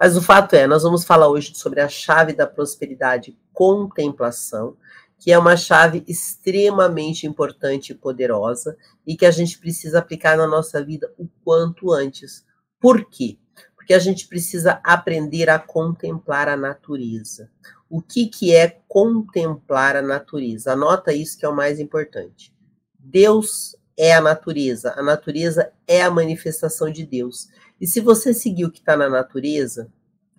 [0.00, 4.76] Mas o fato é, nós vamos falar hoje sobre a chave da prosperidade contemplação,
[5.16, 10.48] que é uma chave extremamente importante e poderosa e que a gente precisa aplicar na
[10.48, 12.44] nossa vida o quanto antes.
[12.80, 13.38] Por quê?
[13.76, 17.48] Porque a gente precisa aprender a contemplar a natureza.
[17.88, 20.72] O que, que é contemplar a natureza?
[20.72, 22.52] Anota isso que é o mais importante.
[22.98, 24.94] Deus é a natureza.
[24.96, 27.50] A natureza é a manifestação de Deus.
[27.78, 29.92] E se você seguir o que está na natureza,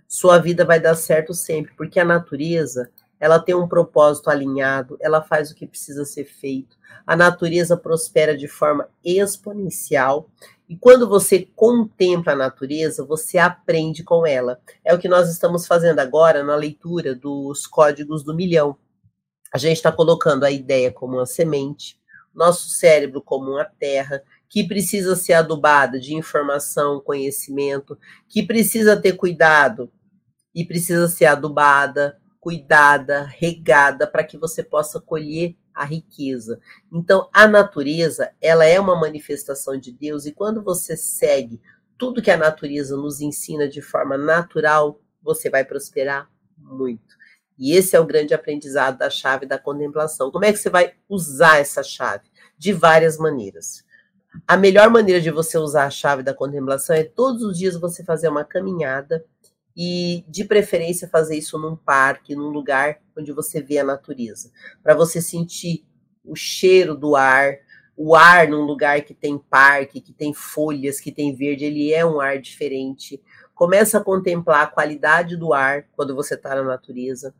[0.07, 5.21] sua vida vai dar certo sempre, porque a natureza ela tem um propósito alinhado, ela
[5.21, 6.75] faz o que precisa ser feito.
[7.05, 10.27] A natureza prospera de forma exponencial.
[10.67, 14.59] E quando você contempla a natureza, você aprende com ela.
[14.83, 18.75] É o que nós estamos fazendo agora na leitura dos códigos do milhão.
[19.53, 22.00] A gente está colocando a ideia como uma semente,
[22.33, 29.13] nosso cérebro como uma terra que precisa ser adubada de informação, conhecimento, que precisa ter
[29.13, 29.91] cuidado
[30.53, 36.59] e precisa ser adubada, cuidada, regada para que você possa colher a riqueza.
[36.91, 41.61] Então, a natureza, ela é uma manifestação de Deus e quando você segue
[41.97, 47.20] tudo que a natureza nos ensina de forma natural, você vai prosperar muito.
[47.61, 50.31] E esse é o grande aprendizado da chave da contemplação.
[50.31, 52.23] Como é que você vai usar essa chave?
[52.57, 53.85] De várias maneiras.
[54.47, 58.03] A melhor maneira de você usar a chave da contemplação é todos os dias você
[58.03, 59.23] fazer uma caminhada
[59.77, 64.95] e, de preferência, fazer isso num parque, num lugar onde você vê a natureza, para
[64.95, 65.85] você sentir
[66.25, 67.57] o cheiro do ar,
[67.95, 72.03] o ar num lugar que tem parque, que tem folhas, que tem verde, ele é
[72.03, 73.21] um ar diferente.
[73.53, 77.35] Começa a contemplar a qualidade do ar quando você está na natureza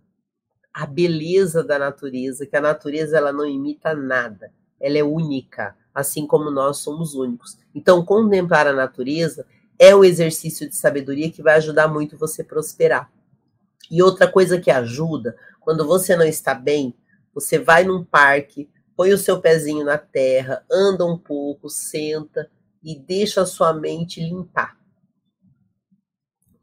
[0.74, 6.26] a beleza da natureza, que a natureza ela não imita nada, ela é única, assim
[6.26, 7.58] como nós somos únicos.
[7.76, 9.46] Então, contemplar a natureza
[9.78, 13.12] é um exercício de sabedoria que vai ajudar muito você prosperar.
[13.90, 16.96] E outra coisa que ajuda, quando você não está bem,
[17.34, 22.50] você vai num parque, põe o seu pezinho na terra, anda um pouco, senta
[22.84, 24.78] e deixa a sua mente limpar.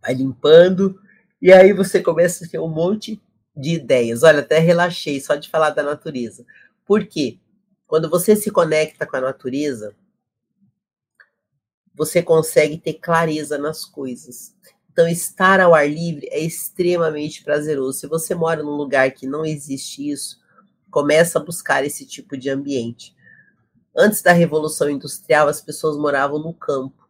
[0.01, 1.01] Vai limpando,
[1.41, 3.21] e aí você começa a ter um monte
[3.59, 4.23] de ideias.
[4.23, 6.47] Olha, até relaxei só de falar da natureza.
[6.87, 7.39] Por quê?
[7.87, 9.95] Quando você se conecta com a natureza,
[11.93, 14.55] você consegue ter clareza nas coisas.
[14.93, 17.99] Então, estar ao ar livre é extremamente prazeroso.
[17.99, 20.39] Se você mora num lugar que não existe isso,
[20.91, 23.17] começa a buscar esse tipo de ambiente.
[23.97, 27.09] Antes da Revolução Industrial, as pessoas moravam no campo.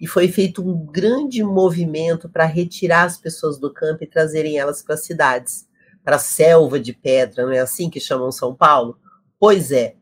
[0.00, 4.80] E foi feito um grande movimento para retirar as pessoas do campo e trazerem elas
[4.80, 5.67] para as cidades
[6.04, 8.98] para a selva de pedra, não é assim que chamam São Paulo?
[9.38, 9.96] Pois é.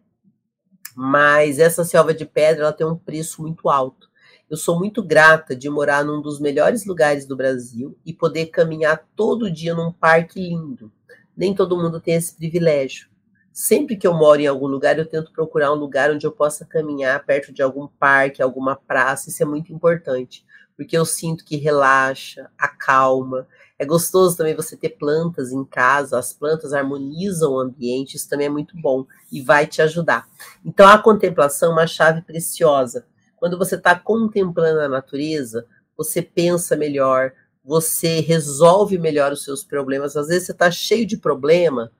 [0.94, 4.08] Mas essa selva de pedra ela tem um preço muito alto.
[4.48, 9.04] Eu sou muito grata de morar num dos melhores lugares do Brasil e poder caminhar
[9.16, 10.92] todo dia num parque lindo.
[11.36, 13.08] Nem todo mundo tem esse privilégio.
[13.52, 16.64] Sempre que eu moro em algum lugar, eu tento procurar um lugar onde eu possa
[16.64, 19.30] caminhar perto de algum parque, alguma praça.
[19.30, 20.44] Isso é muito importante,
[20.76, 23.48] porque eu sinto que relaxa, acalma.
[23.78, 28.46] É gostoso também você ter plantas em casa, as plantas harmonizam o ambiente, isso também
[28.46, 30.28] é muito bom e vai te ajudar.
[30.64, 33.06] Então, a contemplação é uma chave preciosa.
[33.36, 35.66] Quando você está contemplando a natureza,
[35.96, 37.32] você pensa melhor,
[37.64, 40.16] você resolve melhor os seus problemas.
[40.16, 41.90] Às vezes você está cheio de problema,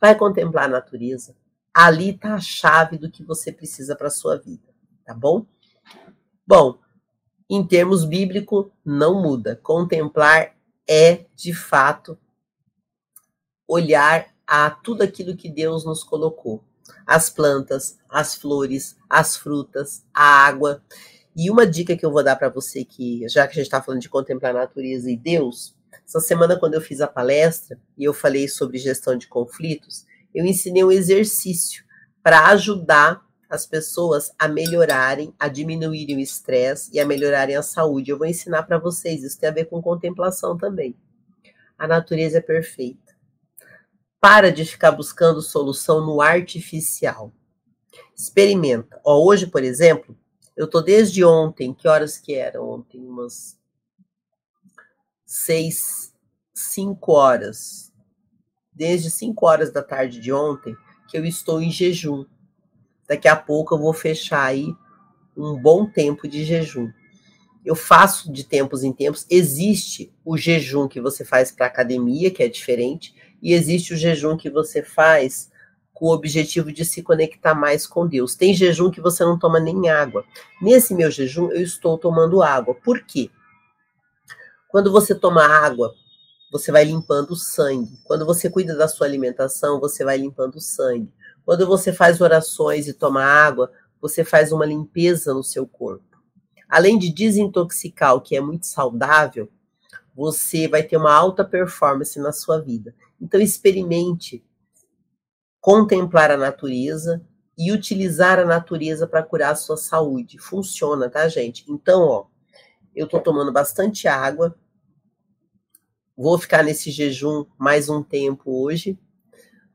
[0.00, 1.34] vai contemplar a natureza.
[1.72, 4.68] Ali está a chave do que você precisa para a sua vida,
[5.04, 5.46] tá bom?
[6.46, 6.78] Bom,
[7.48, 9.58] em termos bíblicos, não muda.
[9.62, 10.54] Contemplar
[10.88, 12.18] é, de fato,
[13.68, 16.62] olhar a tudo aquilo que Deus nos colocou.
[17.06, 20.82] As plantas, as flores, as frutas, a água.
[21.36, 23.82] E uma dica que eu vou dar para você que, já que a gente está
[23.82, 25.74] falando de contemplar a natureza e Deus,
[26.06, 30.44] essa semana quando eu fiz a palestra e eu falei sobre gestão de conflitos, eu
[30.44, 31.84] ensinei um exercício
[32.22, 38.10] para ajudar as pessoas a melhorarem, a diminuírem o estresse e a melhorarem a saúde.
[38.10, 40.96] Eu vou ensinar para vocês, isso tem a ver com contemplação também.
[41.78, 43.14] A natureza é perfeita.
[44.20, 47.32] Para de ficar buscando solução no artificial.
[48.16, 49.00] Experimenta.
[49.04, 50.16] Ó, hoje, por exemplo,
[50.56, 53.04] eu tô desde ontem, que horas que era ontem?
[53.04, 53.58] Umas
[55.26, 56.14] seis,
[56.54, 57.92] cinco horas.
[58.72, 60.76] Desde cinco horas da tarde de ontem,
[61.08, 62.24] que eu estou em jejum.
[63.08, 64.74] Daqui a pouco eu vou fechar aí
[65.36, 66.90] um bom tempo de jejum.
[67.64, 69.26] Eu faço de tempos em tempos.
[69.30, 74.36] Existe o jejum que você faz para academia, que é diferente, e existe o jejum
[74.36, 75.50] que você faz
[75.92, 78.34] com o objetivo de se conectar mais com Deus.
[78.34, 80.24] Tem jejum que você não toma nem água.
[80.60, 82.74] Nesse meu jejum, eu estou tomando água.
[82.74, 83.30] Por quê?
[84.68, 85.94] Quando você toma água,
[86.50, 87.96] você vai limpando o sangue.
[88.04, 91.12] Quando você cuida da sua alimentação, você vai limpando o sangue.
[91.44, 93.70] Quando você faz orações e toma água,
[94.00, 96.22] você faz uma limpeza no seu corpo.
[96.68, 99.50] Além de desintoxicar, o que é muito saudável,
[100.14, 102.94] você vai ter uma alta performance na sua vida.
[103.20, 104.44] Então experimente
[105.60, 107.24] contemplar a natureza
[107.56, 110.38] e utilizar a natureza para curar a sua saúde.
[110.38, 111.64] Funciona, tá, gente?
[111.68, 112.26] Então, ó,
[112.94, 114.54] eu tô tomando bastante água.
[116.16, 118.98] Vou ficar nesse jejum mais um tempo hoje.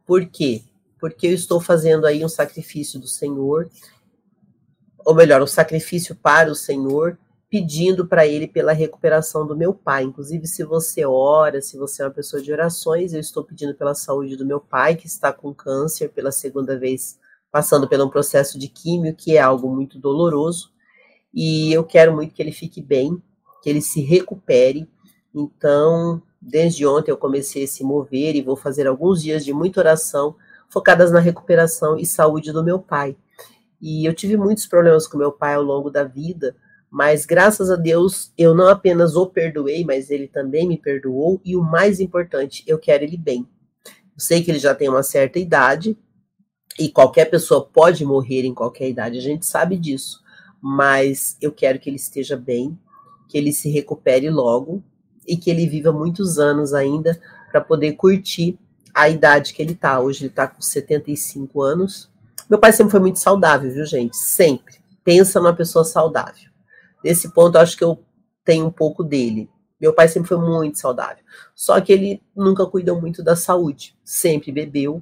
[0.05, 0.63] Por quê?
[0.99, 3.69] Porque eu estou fazendo aí um sacrifício do Senhor,
[5.05, 7.17] ou melhor, um sacrifício para o Senhor,
[7.49, 10.03] pedindo para ele pela recuperação do meu pai.
[10.03, 13.95] Inclusive, se você ora, se você é uma pessoa de orações, eu estou pedindo pela
[13.95, 17.17] saúde do meu pai, que está com câncer pela segunda vez,
[17.51, 20.71] passando por um processo de químio, que é algo muito doloroso.
[21.33, 23.21] E eu quero muito que ele fique bem,
[23.63, 24.87] que ele se recupere.
[25.33, 29.79] Então, desde ontem eu comecei a se mover e vou fazer alguns dias de muita
[29.79, 30.35] oração
[30.69, 33.17] focadas na recuperação e saúde do meu pai.
[33.81, 36.55] E eu tive muitos problemas com meu pai ao longo da vida,
[36.89, 41.41] mas graças a Deus eu não apenas o perdoei, mas ele também me perdoou.
[41.43, 43.47] E o mais importante, eu quero ele bem.
[43.85, 45.97] Eu sei que ele já tem uma certa idade
[46.77, 50.21] e qualquer pessoa pode morrer em qualquer idade, a gente sabe disso.
[50.61, 52.77] Mas eu quero que ele esteja bem,
[53.27, 54.83] que ele se recupere logo
[55.25, 57.19] e que ele viva muitos anos ainda
[57.51, 58.59] para poder curtir
[58.99, 59.99] a idade que ele tá.
[59.99, 62.09] Hoje ele tá com 75 anos.
[62.49, 64.17] Meu pai sempre foi muito saudável, viu, gente?
[64.17, 64.75] Sempre.
[65.03, 66.49] Pensa numa pessoa saudável.
[67.03, 68.03] Nesse ponto, acho que eu
[68.43, 69.49] tenho um pouco dele.
[69.79, 71.23] Meu pai sempre foi muito saudável.
[71.55, 73.95] Só que ele nunca cuidou muito da saúde.
[74.03, 75.01] Sempre bebeu.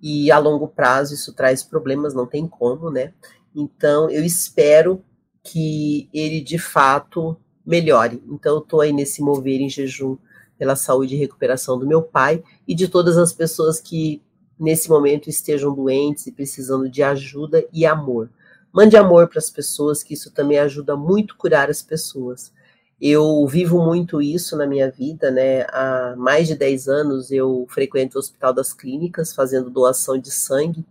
[0.00, 3.12] E a longo prazo isso traz problemas, não tem como, né?
[3.56, 5.02] Então eu espero
[5.42, 8.22] que ele de fato melhore.
[8.28, 10.16] Então eu tô aí nesse mover em jejum
[10.58, 14.22] pela saúde e recuperação do meu pai e de todas as pessoas que
[14.58, 18.30] nesse momento estejam doentes e precisando de ajuda e amor.
[18.72, 22.52] Mande amor para as pessoas, que isso também ajuda muito a curar as pessoas.
[23.00, 25.62] Eu vivo muito isso na minha vida, né?
[25.68, 30.84] Há mais de 10 anos eu frequento o Hospital das Clínicas fazendo doação de sangue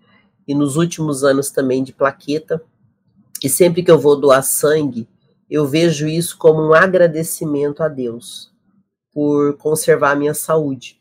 [0.48, 2.62] e nos últimos anos também de plaqueta.
[3.44, 5.08] E sempre que eu vou doar sangue,
[5.50, 8.53] eu vejo isso como um agradecimento a Deus
[9.14, 11.00] por conservar a minha saúde.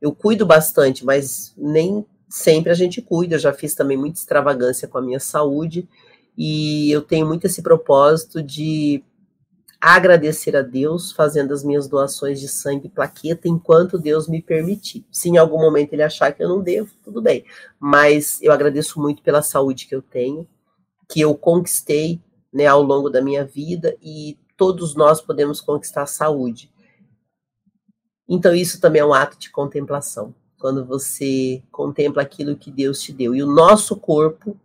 [0.00, 3.36] Eu cuido bastante, mas nem sempre a gente cuida.
[3.36, 5.88] Eu já fiz também muita extravagância com a minha saúde
[6.36, 9.04] e eu tenho muito esse propósito de
[9.80, 15.04] agradecer a Deus fazendo as minhas doações de sangue e plaqueta enquanto Deus me permitir.
[15.10, 17.44] Se em algum momento ele achar que eu não devo, tudo bem.
[17.80, 20.46] Mas eu agradeço muito pela saúde que eu tenho,
[21.08, 22.20] que eu conquistei
[22.52, 26.71] né, ao longo da minha vida e todos nós podemos conquistar a saúde.
[28.28, 33.12] Então isso também é um ato de contemplação, quando você contempla aquilo que Deus te
[33.12, 33.34] deu.
[33.34, 34.56] E o nosso corpo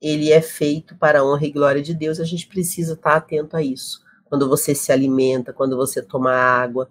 [0.00, 3.56] ele é feito para a honra e glória de Deus, a gente precisa estar atento
[3.56, 4.00] a isso.
[4.26, 6.88] Quando você se alimenta, quando você toma água,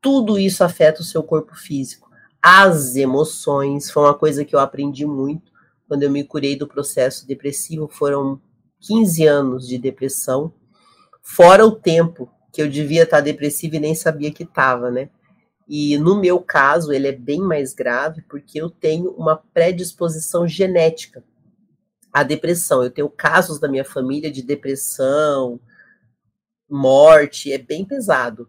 [0.00, 2.08] tudo isso afeta o seu corpo físico.
[2.40, 5.52] As emoções, foi uma coisa que eu aprendi muito
[5.88, 8.40] quando eu me curei do processo depressivo, foram
[8.80, 10.52] 15 anos de depressão,
[11.22, 15.10] fora o tempo que eu devia estar depressiva e nem sabia que estava, né?
[15.68, 21.24] E no meu caso, ele é bem mais grave porque eu tenho uma predisposição genética
[22.12, 22.84] à depressão.
[22.84, 25.58] Eu tenho casos da minha família de depressão,
[26.70, 28.48] morte, é bem pesado.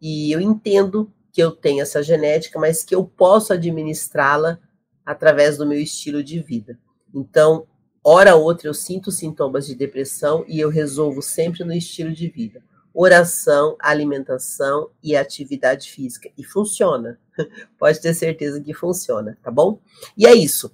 [0.00, 4.58] E eu entendo que eu tenho essa genética, mas que eu posso administrá-la
[5.04, 6.78] através do meu estilo de vida.
[7.12, 7.66] Então,
[8.02, 12.28] hora ou outra eu sinto sintomas de depressão e eu resolvo sempre no estilo de
[12.28, 12.62] vida
[12.94, 16.30] oração, alimentação e atividade física.
[16.38, 17.18] E funciona.
[17.76, 19.80] Pode ter certeza que funciona, tá bom?
[20.16, 20.72] E é isso.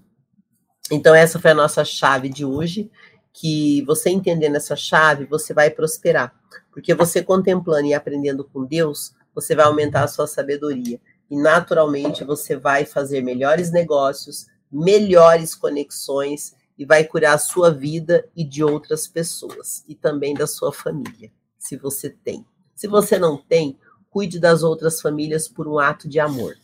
[0.91, 2.91] Então, essa foi a nossa chave de hoje.
[3.33, 6.35] Que você entendendo essa chave, você vai prosperar.
[6.71, 11.01] Porque você contemplando e aprendendo com Deus, você vai aumentar a sua sabedoria.
[11.31, 18.29] E naturalmente você vai fazer melhores negócios, melhores conexões e vai curar a sua vida
[18.35, 21.31] e de outras pessoas e também da sua família
[21.61, 22.45] se você tem.
[22.75, 26.57] Se você não tem, cuide das outras famílias por um ato de amor.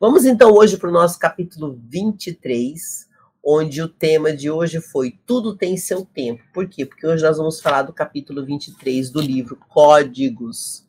[0.00, 3.08] Vamos então hoje para o nosso capítulo 23,
[3.44, 6.42] onde o tema de hoje foi Tudo tem seu tempo.
[6.54, 6.86] Por quê?
[6.86, 10.86] Porque hoje nós vamos falar do capítulo 23 do livro Códigos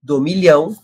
[0.00, 0.76] do Milhão.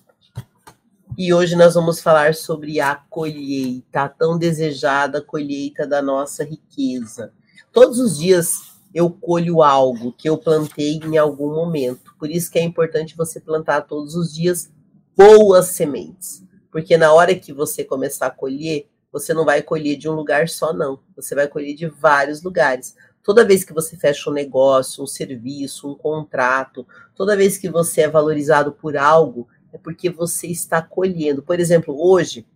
[1.16, 7.32] E hoje nós vamos falar sobre a colheita, a tão desejada colheita da nossa riqueza.
[7.70, 12.14] Todos os dias eu colho algo que eu plantei em algum momento.
[12.18, 14.70] Por isso que é importante você plantar todos os dias
[15.16, 16.42] boas sementes.
[16.70, 20.48] Porque na hora que você começar a colher, você não vai colher de um lugar
[20.48, 21.00] só, não.
[21.14, 22.94] Você vai colher de vários lugares.
[23.22, 28.02] Toda vez que você fecha um negócio, um serviço, um contrato, toda vez que você
[28.02, 31.42] é valorizado por algo, é porque você está colhendo.
[31.42, 32.46] Por exemplo, hoje,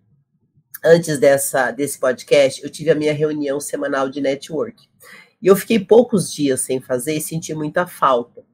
[0.85, 4.89] antes dessa, desse podcast, eu tive a minha reunião semanal de network.
[5.41, 8.45] E eu fiquei poucos dias sem fazer e senti muita falta.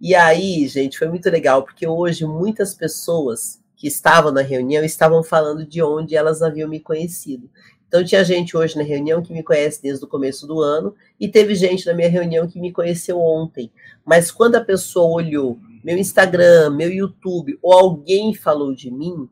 [0.00, 5.22] E aí, gente, foi muito legal, porque hoje muitas pessoas que estavam na reunião estavam
[5.22, 7.50] falando de onde elas haviam me conhecido.
[7.86, 11.26] Então, tinha gente hoje na reunião que me conhece desde o começo do ano, e
[11.28, 13.70] teve gente na minha reunião que me conheceu ontem.
[14.04, 19.28] Mas quando a pessoa olhou meu Instagram, meu YouTube, ou alguém falou de mim,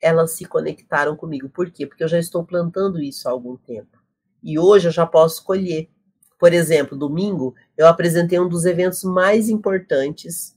[0.00, 1.48] elas se conectaram comigo.
[1.48, 1.86] Por quê?
[1.86, 3.98] Porque eu já estou plantando isso há algum tempo.
[4.42, 5.88] E hoje eu já posso colher.
[6.40, 10.56] Por exemplo, domingo eu apresentei um dos eventos mais importantes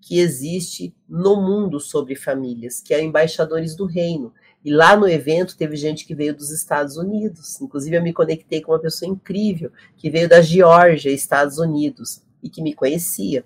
[0.00, 4.32] que existe no mundo sobre famílias, que é Embaixadores do Reino.
[4.64, 7.60] E lá no evento teve gente que veio dos Estados Unidos.
[7.60, 12.48] Inclusive, eu me conectei com uma pessoa incrível que veio da Geórgia, Estados Unidos, e
[12.48, 13.44] que me conhecia.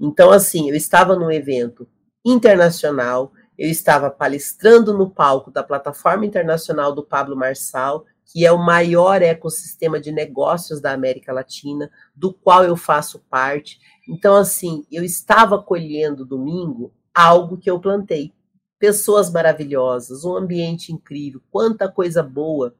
[0.00, 1.86] Então, assim, eu estava num evento
[2.24, 8.58] internacional, eu estava palestrando no palco da plataforma internacional do Pablo Marçal, que é o
[8.58, 13.80] maior ecossistema de negócios da América Latina, do qual eu faço parte.
[14.08, 18.32] Então, assim, eu estava colhendo domingo algo que eu plantei.
[18.78, 22.76] Pessoas maravilhosas, um ambiente incrível, quanta coisa boa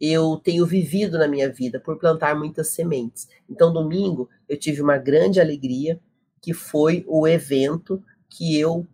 [0.00, 3.28] eu tenho vivido na minha vida por plantar muitas sementes.
[3.48, 5.98] Então, domingo, eu tive uma grande alegria,
[6.40, 8.86] que foi o evento que eu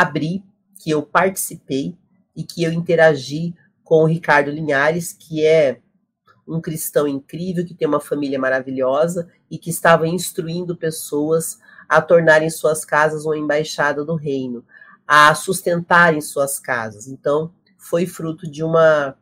[0.00, 0.44] abri,
[0.78, 1.96] que eu participei
[2.34, 5.80] e que eu interagi com o Ricardo Linhares, que é
[6.46, 12.48] um cristão incrível, que tem uma família maravilhosa e que estava instruindo pessoas a tornarem
[12.48, 14.64] suas casas uma embaixada do reino,
[15.06, 17.08] a sustentarem suas casas.
[17.08, 19.16] Então, foi fruto de uma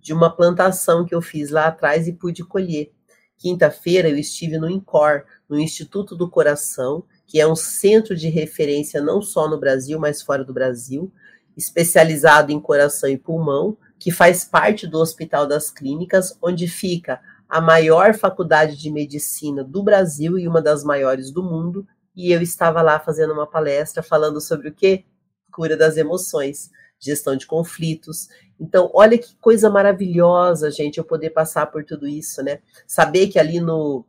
[0.00, 2.92] de uma plantação que eu fiz lá atrás e pude colher.
[3.36, 9.00] Quinta-feira eu estive no INCOR, no Instituto do Coração, que é um centro de referência
[9.00, 11.12] não só no Brasil, mas fora do Brasil,
[11.56, 17.60] especializado em coração e pulmão, que faz parte do Hospital das Clínicas, onde fica a
[17.60, 21.86] maior faculdade de medicina do Brasil e uma das maiores do mundo.
[22.14, 25.04] E eu estava lá fazendo uma palestra falando sobre o que?
[25.50, 28.28] Cura das emoções, gestão de conflitos.
[28.58, 32.60] Então, olha que coisa maravilhosa, gente, eu poder passar por tudo isso, né?
[32.86, 34.04] Saber que ali no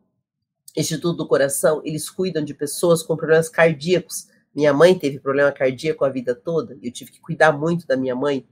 [0.77, 4.27] Instituto do Coração, eles cuidam de pessoas com problemas cardíacos.
[4.53, 8.15] Minha mãe teve problema cardíaco a vida toda, eu tive que cuidar muito da minha
[8.15, 8.47] mãe.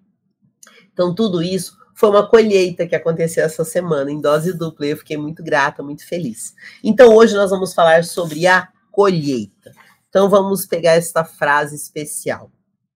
[0.92, 4.98] Então, tudo isso foi uma colheita que aconteceu essa semana em dose dupla e eu
[4.98, 6.56] fiquei muito grata, muito feliz.
[6.84, 9.72] Então, hoje nós vamos falar sobre a colheita.
[10.10, 12.52] Então, vamos pegar esta frase especial.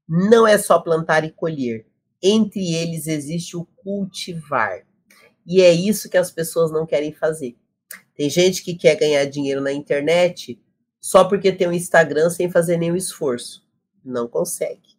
[0.08, 1.86] Não é só plantar e colher,
[2.22, 4.84] entre eles existe o cultivar.
[5.46, 7.56] E é isso que as pessoas não querem fazer.
[8.20, 10.62] Tem gente que quer ganhar dinheiro na internet
[11.00, 13.66] só porque tem um Instagram sem fazer nenhum esforço.
[14.04, 14.98] Não consegue.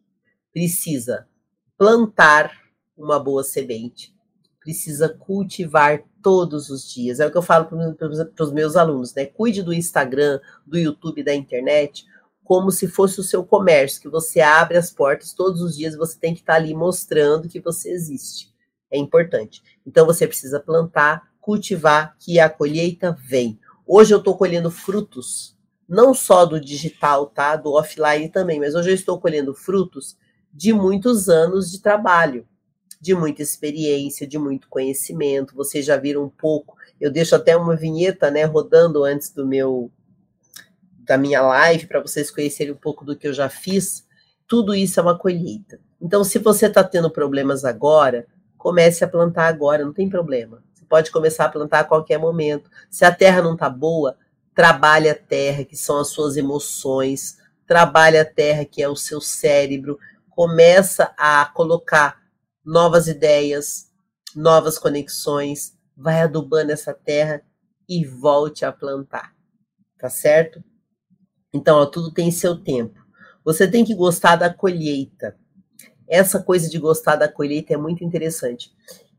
[0.55, 1.29] Precisa
[1.77, 2.51] plantar
[2.97, 4.17] uma boa semente.
[4.59, 7.21] Precisa cultivar todos os dias.
[7.21, 9.27] É o que eu falo para os meus alunos, né?
[9.27, 12.07] Cuide do Instagram, do YouTube, da internet,
[12.43, 16.19] como se fosse o seu comércio, que você abre as portas todos os dias, você
[16.19, 18.51] tem que estar tá ali mostrando que você existe.
[18.91, 19.63] É importante.
[19.87, 23.59] Então você precisa plantar, cultivar, que a colheita vem.
[23.87, 25.57] Hoje eu estou colhendo frutos,
[25.89, 27.57] não só do digital, tá?
[27.57, 30.17] Do offline também, mas hoje eu estou colhendo frutos
[30.53, 32.47] de muitos anos de trabalho,
[33.01, 35.55] de muita experiência, de muito conhecimento.
[35.55, 36.77] Vocês já viram um pouco.
[37.01, 39.91] Eu deixo até uma vinheta, né, rodando antes do meu
[41.11, 44.07] da minha live para vocês conhecerem um pouco do que eu já fiz,
[44.47, 45.81] tudo isso é uma colheita.
[46.01, 50.63] Então, se você está tendo problemas agora, comece a plantar agora, não tem problema.
[50.91, 52.69] Pode começar a plantar a qualquer momento.
[52.91, 54.19] Se a terra não está boa,
[54.53, 59.21] trabalhe a terra, que são as suas emoções, trabalhe a terra, que é o seu
[59.21, 62.21] cérebro, começa a colocar
[62.65, 63.89] novas ideias,
[64.35, 67.41] novas conexões, vai adubando essa terra
[67.89, 69.33] e volte a plantar.
[69.97, 70.61] Tá certo?
[71.55, 72.99] Então, ó, tudo tem seu tempo.
[73.45, 75.39] Você tem que gostar da colheita.
[76.09, 78.73] Essa coisa de gostar da colheita é muito interessante.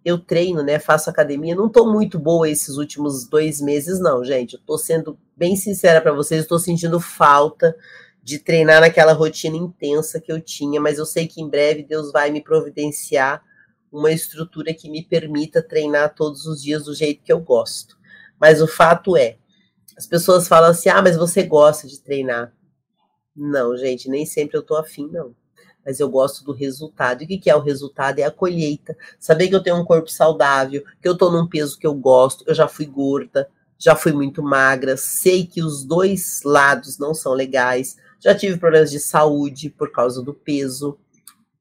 [0.04, 0.80] Eu treino, né?
[0.80, 1.56] Faço academia.
[1.56, 4.54] Não estou muito boa esses últimos dois meses, não, gente.
[4.54, 6.42] Eu tô sendo bem sincera para vocês.
[6.42, 7.76] Estou sentindo falta
[8.24, 12.12] de treinar naquela rotina intensa que eu tinha, mas eu sei que em breve Deus
[12.12, 13.44] vai me providenciar
[13.92, 17.98] uma estrutura que me permita treinar todos os dias do jeito que eu gosto.
[18.40, 19.38] Mas o fato é,
[19.98, 22.54] as pessoas falam assim: ah, mas você gosta de treinar.
[23.36, 25.36] Não, gente, nem sempre eu tô afim, não.
[25.86, 27.24] Mas eu gosto do resultado.
[27.24, 28.20] E o que, é o resultado?
[28.20, 28.96] É a colheita.
[29.20, 32.44] Saber que eu tenho um corpo saudável, que eu tô num peso que eu gosto,
[32.48, 37.34] eu já fui gorda, já fui muito magra, sei que os dois lados não são
[37.34, 41.00] legais, já tive problemas de saúde por causa do peso.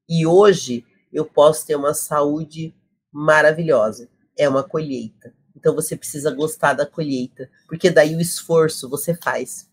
[0.09, 2.75] E hoje eu posso ter uma saúde
[3.11, 4.09] maravilhosa.
[4.37, 5.33] É uma colheita.
[5.57, 9.68] Então você precisa gostar da colheita, porque daí o esforço você faz.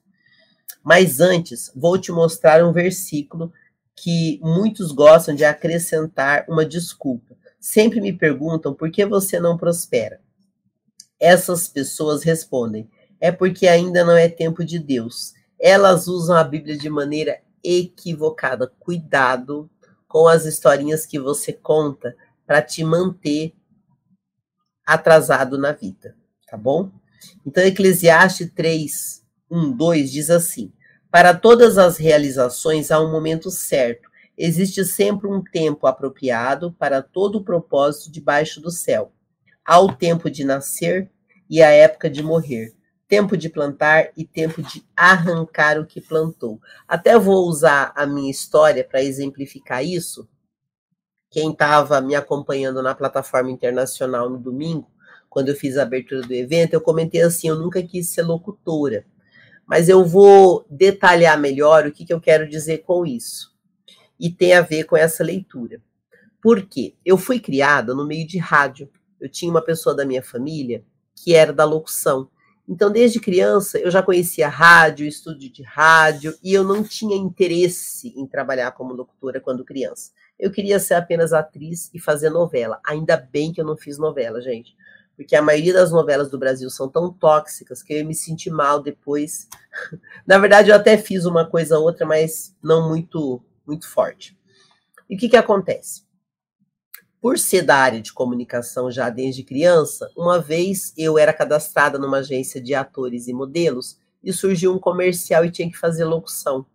[0.84, 3.52] Mas antes, vou te mostrar um versículo
[3.98, 7.36] que muitos gostam de acrescentar uma desculpa.
[7.60, 10.22] Sempre me perguntam por que você não prospera.
[11.20, 12.88] Essas pessoas respondem:
[13.20, 15.34] é porque ainda não é tempo de Deus.
[15.60, 18.72] Elas usam a Bíblia de maneira equivocada.
[18.80, 19.68] Cuidado
[20.08, 23.54] com as historinhas que você conta para te manter
[24.86, 26.16] atrasado na vida,
[26.48, 26.91] tá bom?
[27.45, 30.72] Então, Eclesiastes 3, 1, 2 diz assim:
[31.10, 37.38] Para todas as realizações há um momento certo, existe sempre um tempo apropriado para todo
[37.38, 39.12] o propósito debaixo do céu.
[39.66, 41.10] Há o tempo de nascer
[41.49, 42.74] e a época de morrer,
[43.08, 46.60] tempo de plantar e tempo de arrancar o que plantou.
[46.88, 50.28] Até vou usar a minha história para exemplificar isso,
[51.30, 54.89] quem estava me acompanhando na plataforma internacional no domingo,
[55.30, 59.05] quando eu fiz a abertura do evento, eu comentei assim: eu nunca quis ser locutora.
[59.68, 63.53] Mas eu vou detalhar melhor o que, que eu quero dizer com isso.
[64.20, 65.82] E tem a ver com essa leitura.
[66.41, 66.95] Por quê?
[67.05, 68.89] Eu fui criada no meio de rádio.
[69.20, 72.30] Eu tinha uma pessoa da minha família que era da locução.
[72.70, 78.13] Então, desde criança, eu já conhecia rádio, estúdio de rádio, e eu não tinha interesse
[78.15, 80.11] em trabalhar como locutora quando criança.
[80.38, 82.80] Eu queria ser apenas atriz e fazer novela.
[82.86, 84.76] Ainda bem que eu não fiz novela, gente.
[85.18, 88.82] Porque a maioria das novelas do Brasil são tão tóxicas que eu me senti mal
[88.82, 89.49] depois.
[90.26, 94.38] Na verdade, eu até fiz uma coisa ou outra, mas não muito, muito forte.
[95.09, 96.03] E o que, que acontece?
[97.20, 102.20] Por ser da área de comunicação já desde criança, uma vez eu era cadastrada numa
[102.20, 106.65] agência de atores e modelos e surgiu um comercial e tinha que fazer locução.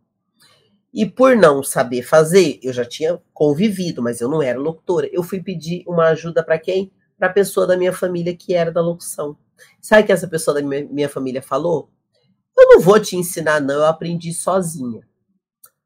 [0.92, 5.08] E por não saber fazer, eu já tinha convivido, mas eu não era locutora.
[5.12, 6.90] Eu fui pedir uma ajuda para quem?
[7.22, 9.38] Para a pessoa da minha família que era da locução.
[9.80, 11.88] Sabe o que essa pessoa da minha, família falou?
[12.58, 15.06] Eu não vou te ensinar, não, eu aprendi sozinha.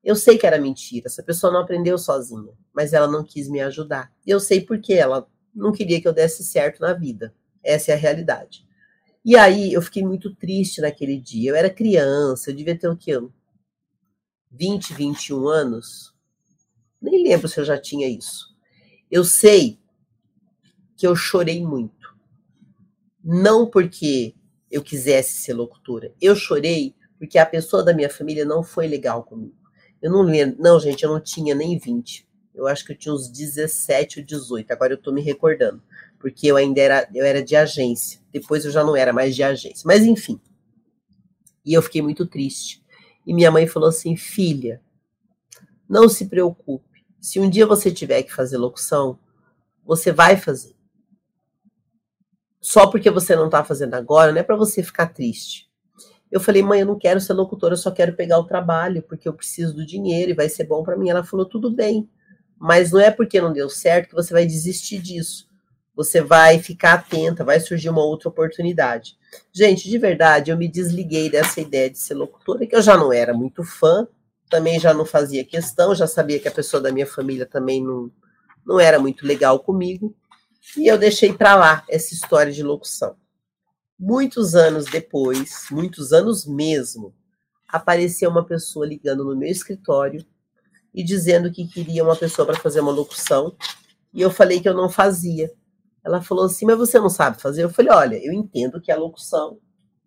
[0.02, 3.60] Eu sei que era mentira, essa pessoa não aprendeu sozinha, mas ela não quis me
[3.60, 4.10] ajudar.
[4.26, 7.34] E eu sei por que ela não queria que eu desse certo na vida.
[7.62, 8.66] Essa é a realidade.
[9.22, 11.50] E aí eu fiquei muito triste naquele dia.
[11.50, 13.12] Eu era criança, eu devia ter o quê?
[14.50, 16.14] 20, 21 anos,
[16.98, 18.56] nem lembro se eu já tinha isso.
[19.10, 19.78] Eu sei
[20.96, 22.16] que eu chorei muito.
[23.22, 24.34] Não porque
[24.70, 26.12] eu quisesse ser locutora.
[26.20, 29.54] Eu chorei porque a pessoa da minha família não foi legal comigo.
[30.00, 30.56] Eu não lembro.
[30.60, 32.26] Não, gente, eu não tinha nem 20.
[32.54, 34.70] Eu acho que eu tinha uns 17 ou 18.
[34.70, 35.82] Agora eu tô me recordando.
[36.18, 38.20] Porque eu ainda era, eu era de agência.
[38.32, 39.82] Depois eu já não era mais de agência.
[39.84, 40.40] Mas enfim.
[41.64, 42.82] E eu fiquei muito triste.
[43.26, 44.80] E minha mãe falou assim: filha,
[45.88, 47.04] não se preocupe.
[47.20, 49.18] Se um dia você tiver que fazer locução,
[49.84, 50.75] você vai fazer.
[52.66, 55.70] Só porque você não está fazendo agora, não é para você ficar triste.
[56.32, 59.28] Eu falei, mãe, eu não quero ser locutora, eu só quero pegar o trabalho, porque
[59.28, 61.08] eu preciso do dinheiro e vai ser bom para mim.
[61.08, 62.10] Ela falou, tudo bem,
[62.58, 65.48] mas não é porque não deu certo que você vai desistir disso.
[65.94, 69.16] Você vai ficar atenta, vai surgir uma outra oportunidade.
[69.52, 73.12] Gente, de verdade, eu me desliguei dessa ideia de ser locutora, que eu já não
[73.12, 74.08] era muito fã,
[74.50, 78.10] também já não fazia questão, já sabia que a pessoa da minha família também não,
[78.66, 80.12] não era muito legal comigo,
[80.76, 83.16] e eu deixei para lá essa história de locução.
[83.98, 87.14] Muitos anos depois, muitos anos mesmo,
[87.68, 90.24] apareceu uma pessoa ligando no meu escritório
[90.94, 93.54] e dizendo que queria uma pessoa para fazer uma locução,
[94.12, 95.52] e eu falei que eu não fazia.
[96.02, 97.64] Ela falou assim: Mas você não sabe fazer?
[97.64, 99.58] Eu falei: Olha, eu entendo que é locução,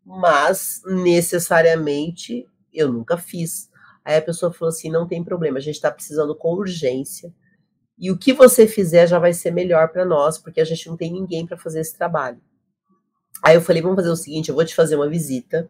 [0.03, 3.70] mas necessariamente eu nunca fiz.
[4.03, 7.34] Aí a pessoa falou assim: Não tem problema, a gente está precisando com urgência.
[7.99, 10.95] E o que você fizer já vai ser melhor para nós, porque a gente não
[10.95, 12.39] tem ninguém para fazer esse trabalho.
[13.43, 15.69] Aí eu falei: Vamos fazer o seguinte: eu vou te fazer uma visita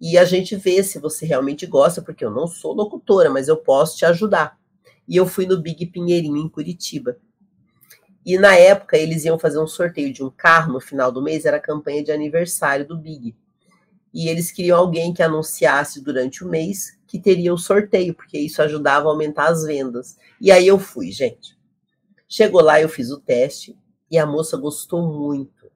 [0.00, 3.56] e a gente vê se você realmente gosta, porque eu não sou locutora, mas eu
[3.56, 4.56] posso te ajudar.
[5.06, 7.16] E eu fui no Big Pinheirinho, em Curitiba.
[8.24, 11.44] E na época eles iam fazer um sorteio de um carro no final do mês,
[11.44, 13.34] era a campanha de aniversário do Big.
[14.12, 18.60] E eles queriam alguém que anunciasse durante o mês que teria o sorteio, porque isso
[18.62, 20.18] ajudava a aumentar as vendas.
[20.38, 21.58] E aí eu fui, gente.
[22.28, 23.74] Chegou lá, eu fiz o teste
[24.10, 25.66] e a moça gostou muito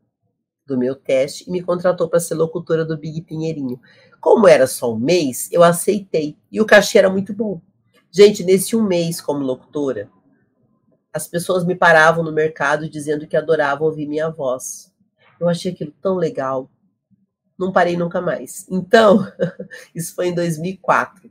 [0.66, 3.80] do meu teste e me contratou para ser locutora do Big Pinheirinho.
[4.20, 7.60] Como era só um mês, eu aceitei e o cachê era muito bom.
[8.10, 10.10] Gente, nesse um mês como locutora,
[11.12, 14.92] as pessoas me paravam no mercado dizendo que adoravam ouvir minha voz.
[15.40, 16.70] Eu achei aquilo tão legal.
[17.64, 18.66] Não parei nunca mais.
[18.70, 19.26] Então,
[19.94, 21.30] isso foi em 2004.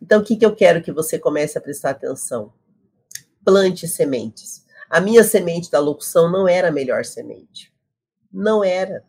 [0.00, 2.52] Então, o que, que eu quero que você comece a prestar atenção?
[3.44, 4.64] Plante sementes.
[4.88, 7.72] A minha semente da locução não era a melhor semente.
[8.32, 9.04] Não era.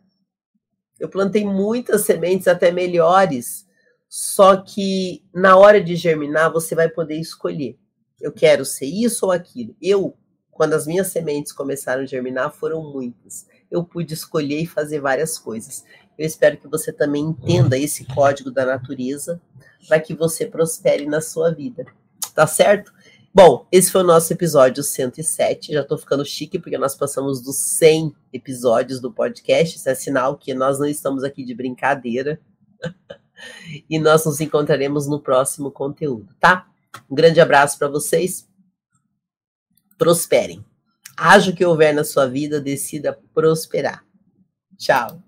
[0.98, 3.66] Eu plantei muitas sementes até melhores,
[4.08, 7.78] só que na hora de germinar você vai poder escolher
[8.24, 9.76] eu quero ser isso ou aquilo.
[9.82, 10.16] Eu,
[10.50, 13.46] quando as minhas sementes começaram a germinar, foram muitas.
[13.70, 15.84] Eu pude escolher e fazer várias coisas.
[16.18, 19.40] Eu espero que você também entenda esse código da natureza
[19.88, 21.84] para que você prospere na sua vida.
[22.34, 22.92] Tá certo?
[23.32, 25.72] Bom, esse foi o nosso episódio 107.
[25.72, 29.76] Já estou ficando chique porque nós passamos dos 100 episódios do podcast.
[29.76, 32.40] Isso é sinal que nós não estamos aqui de brincadeira.
[33.90, 36.68] e nós nos encontraremos no próximo conteúdo, tá?
[37.10, 38.48] Um grande abraço para vocês.
[39.98, 40.64] Prosperem.
[41.16, 44.04] Haja o que houver na sua vida, decida prosperar.
[44.76, 45.23] Tchau.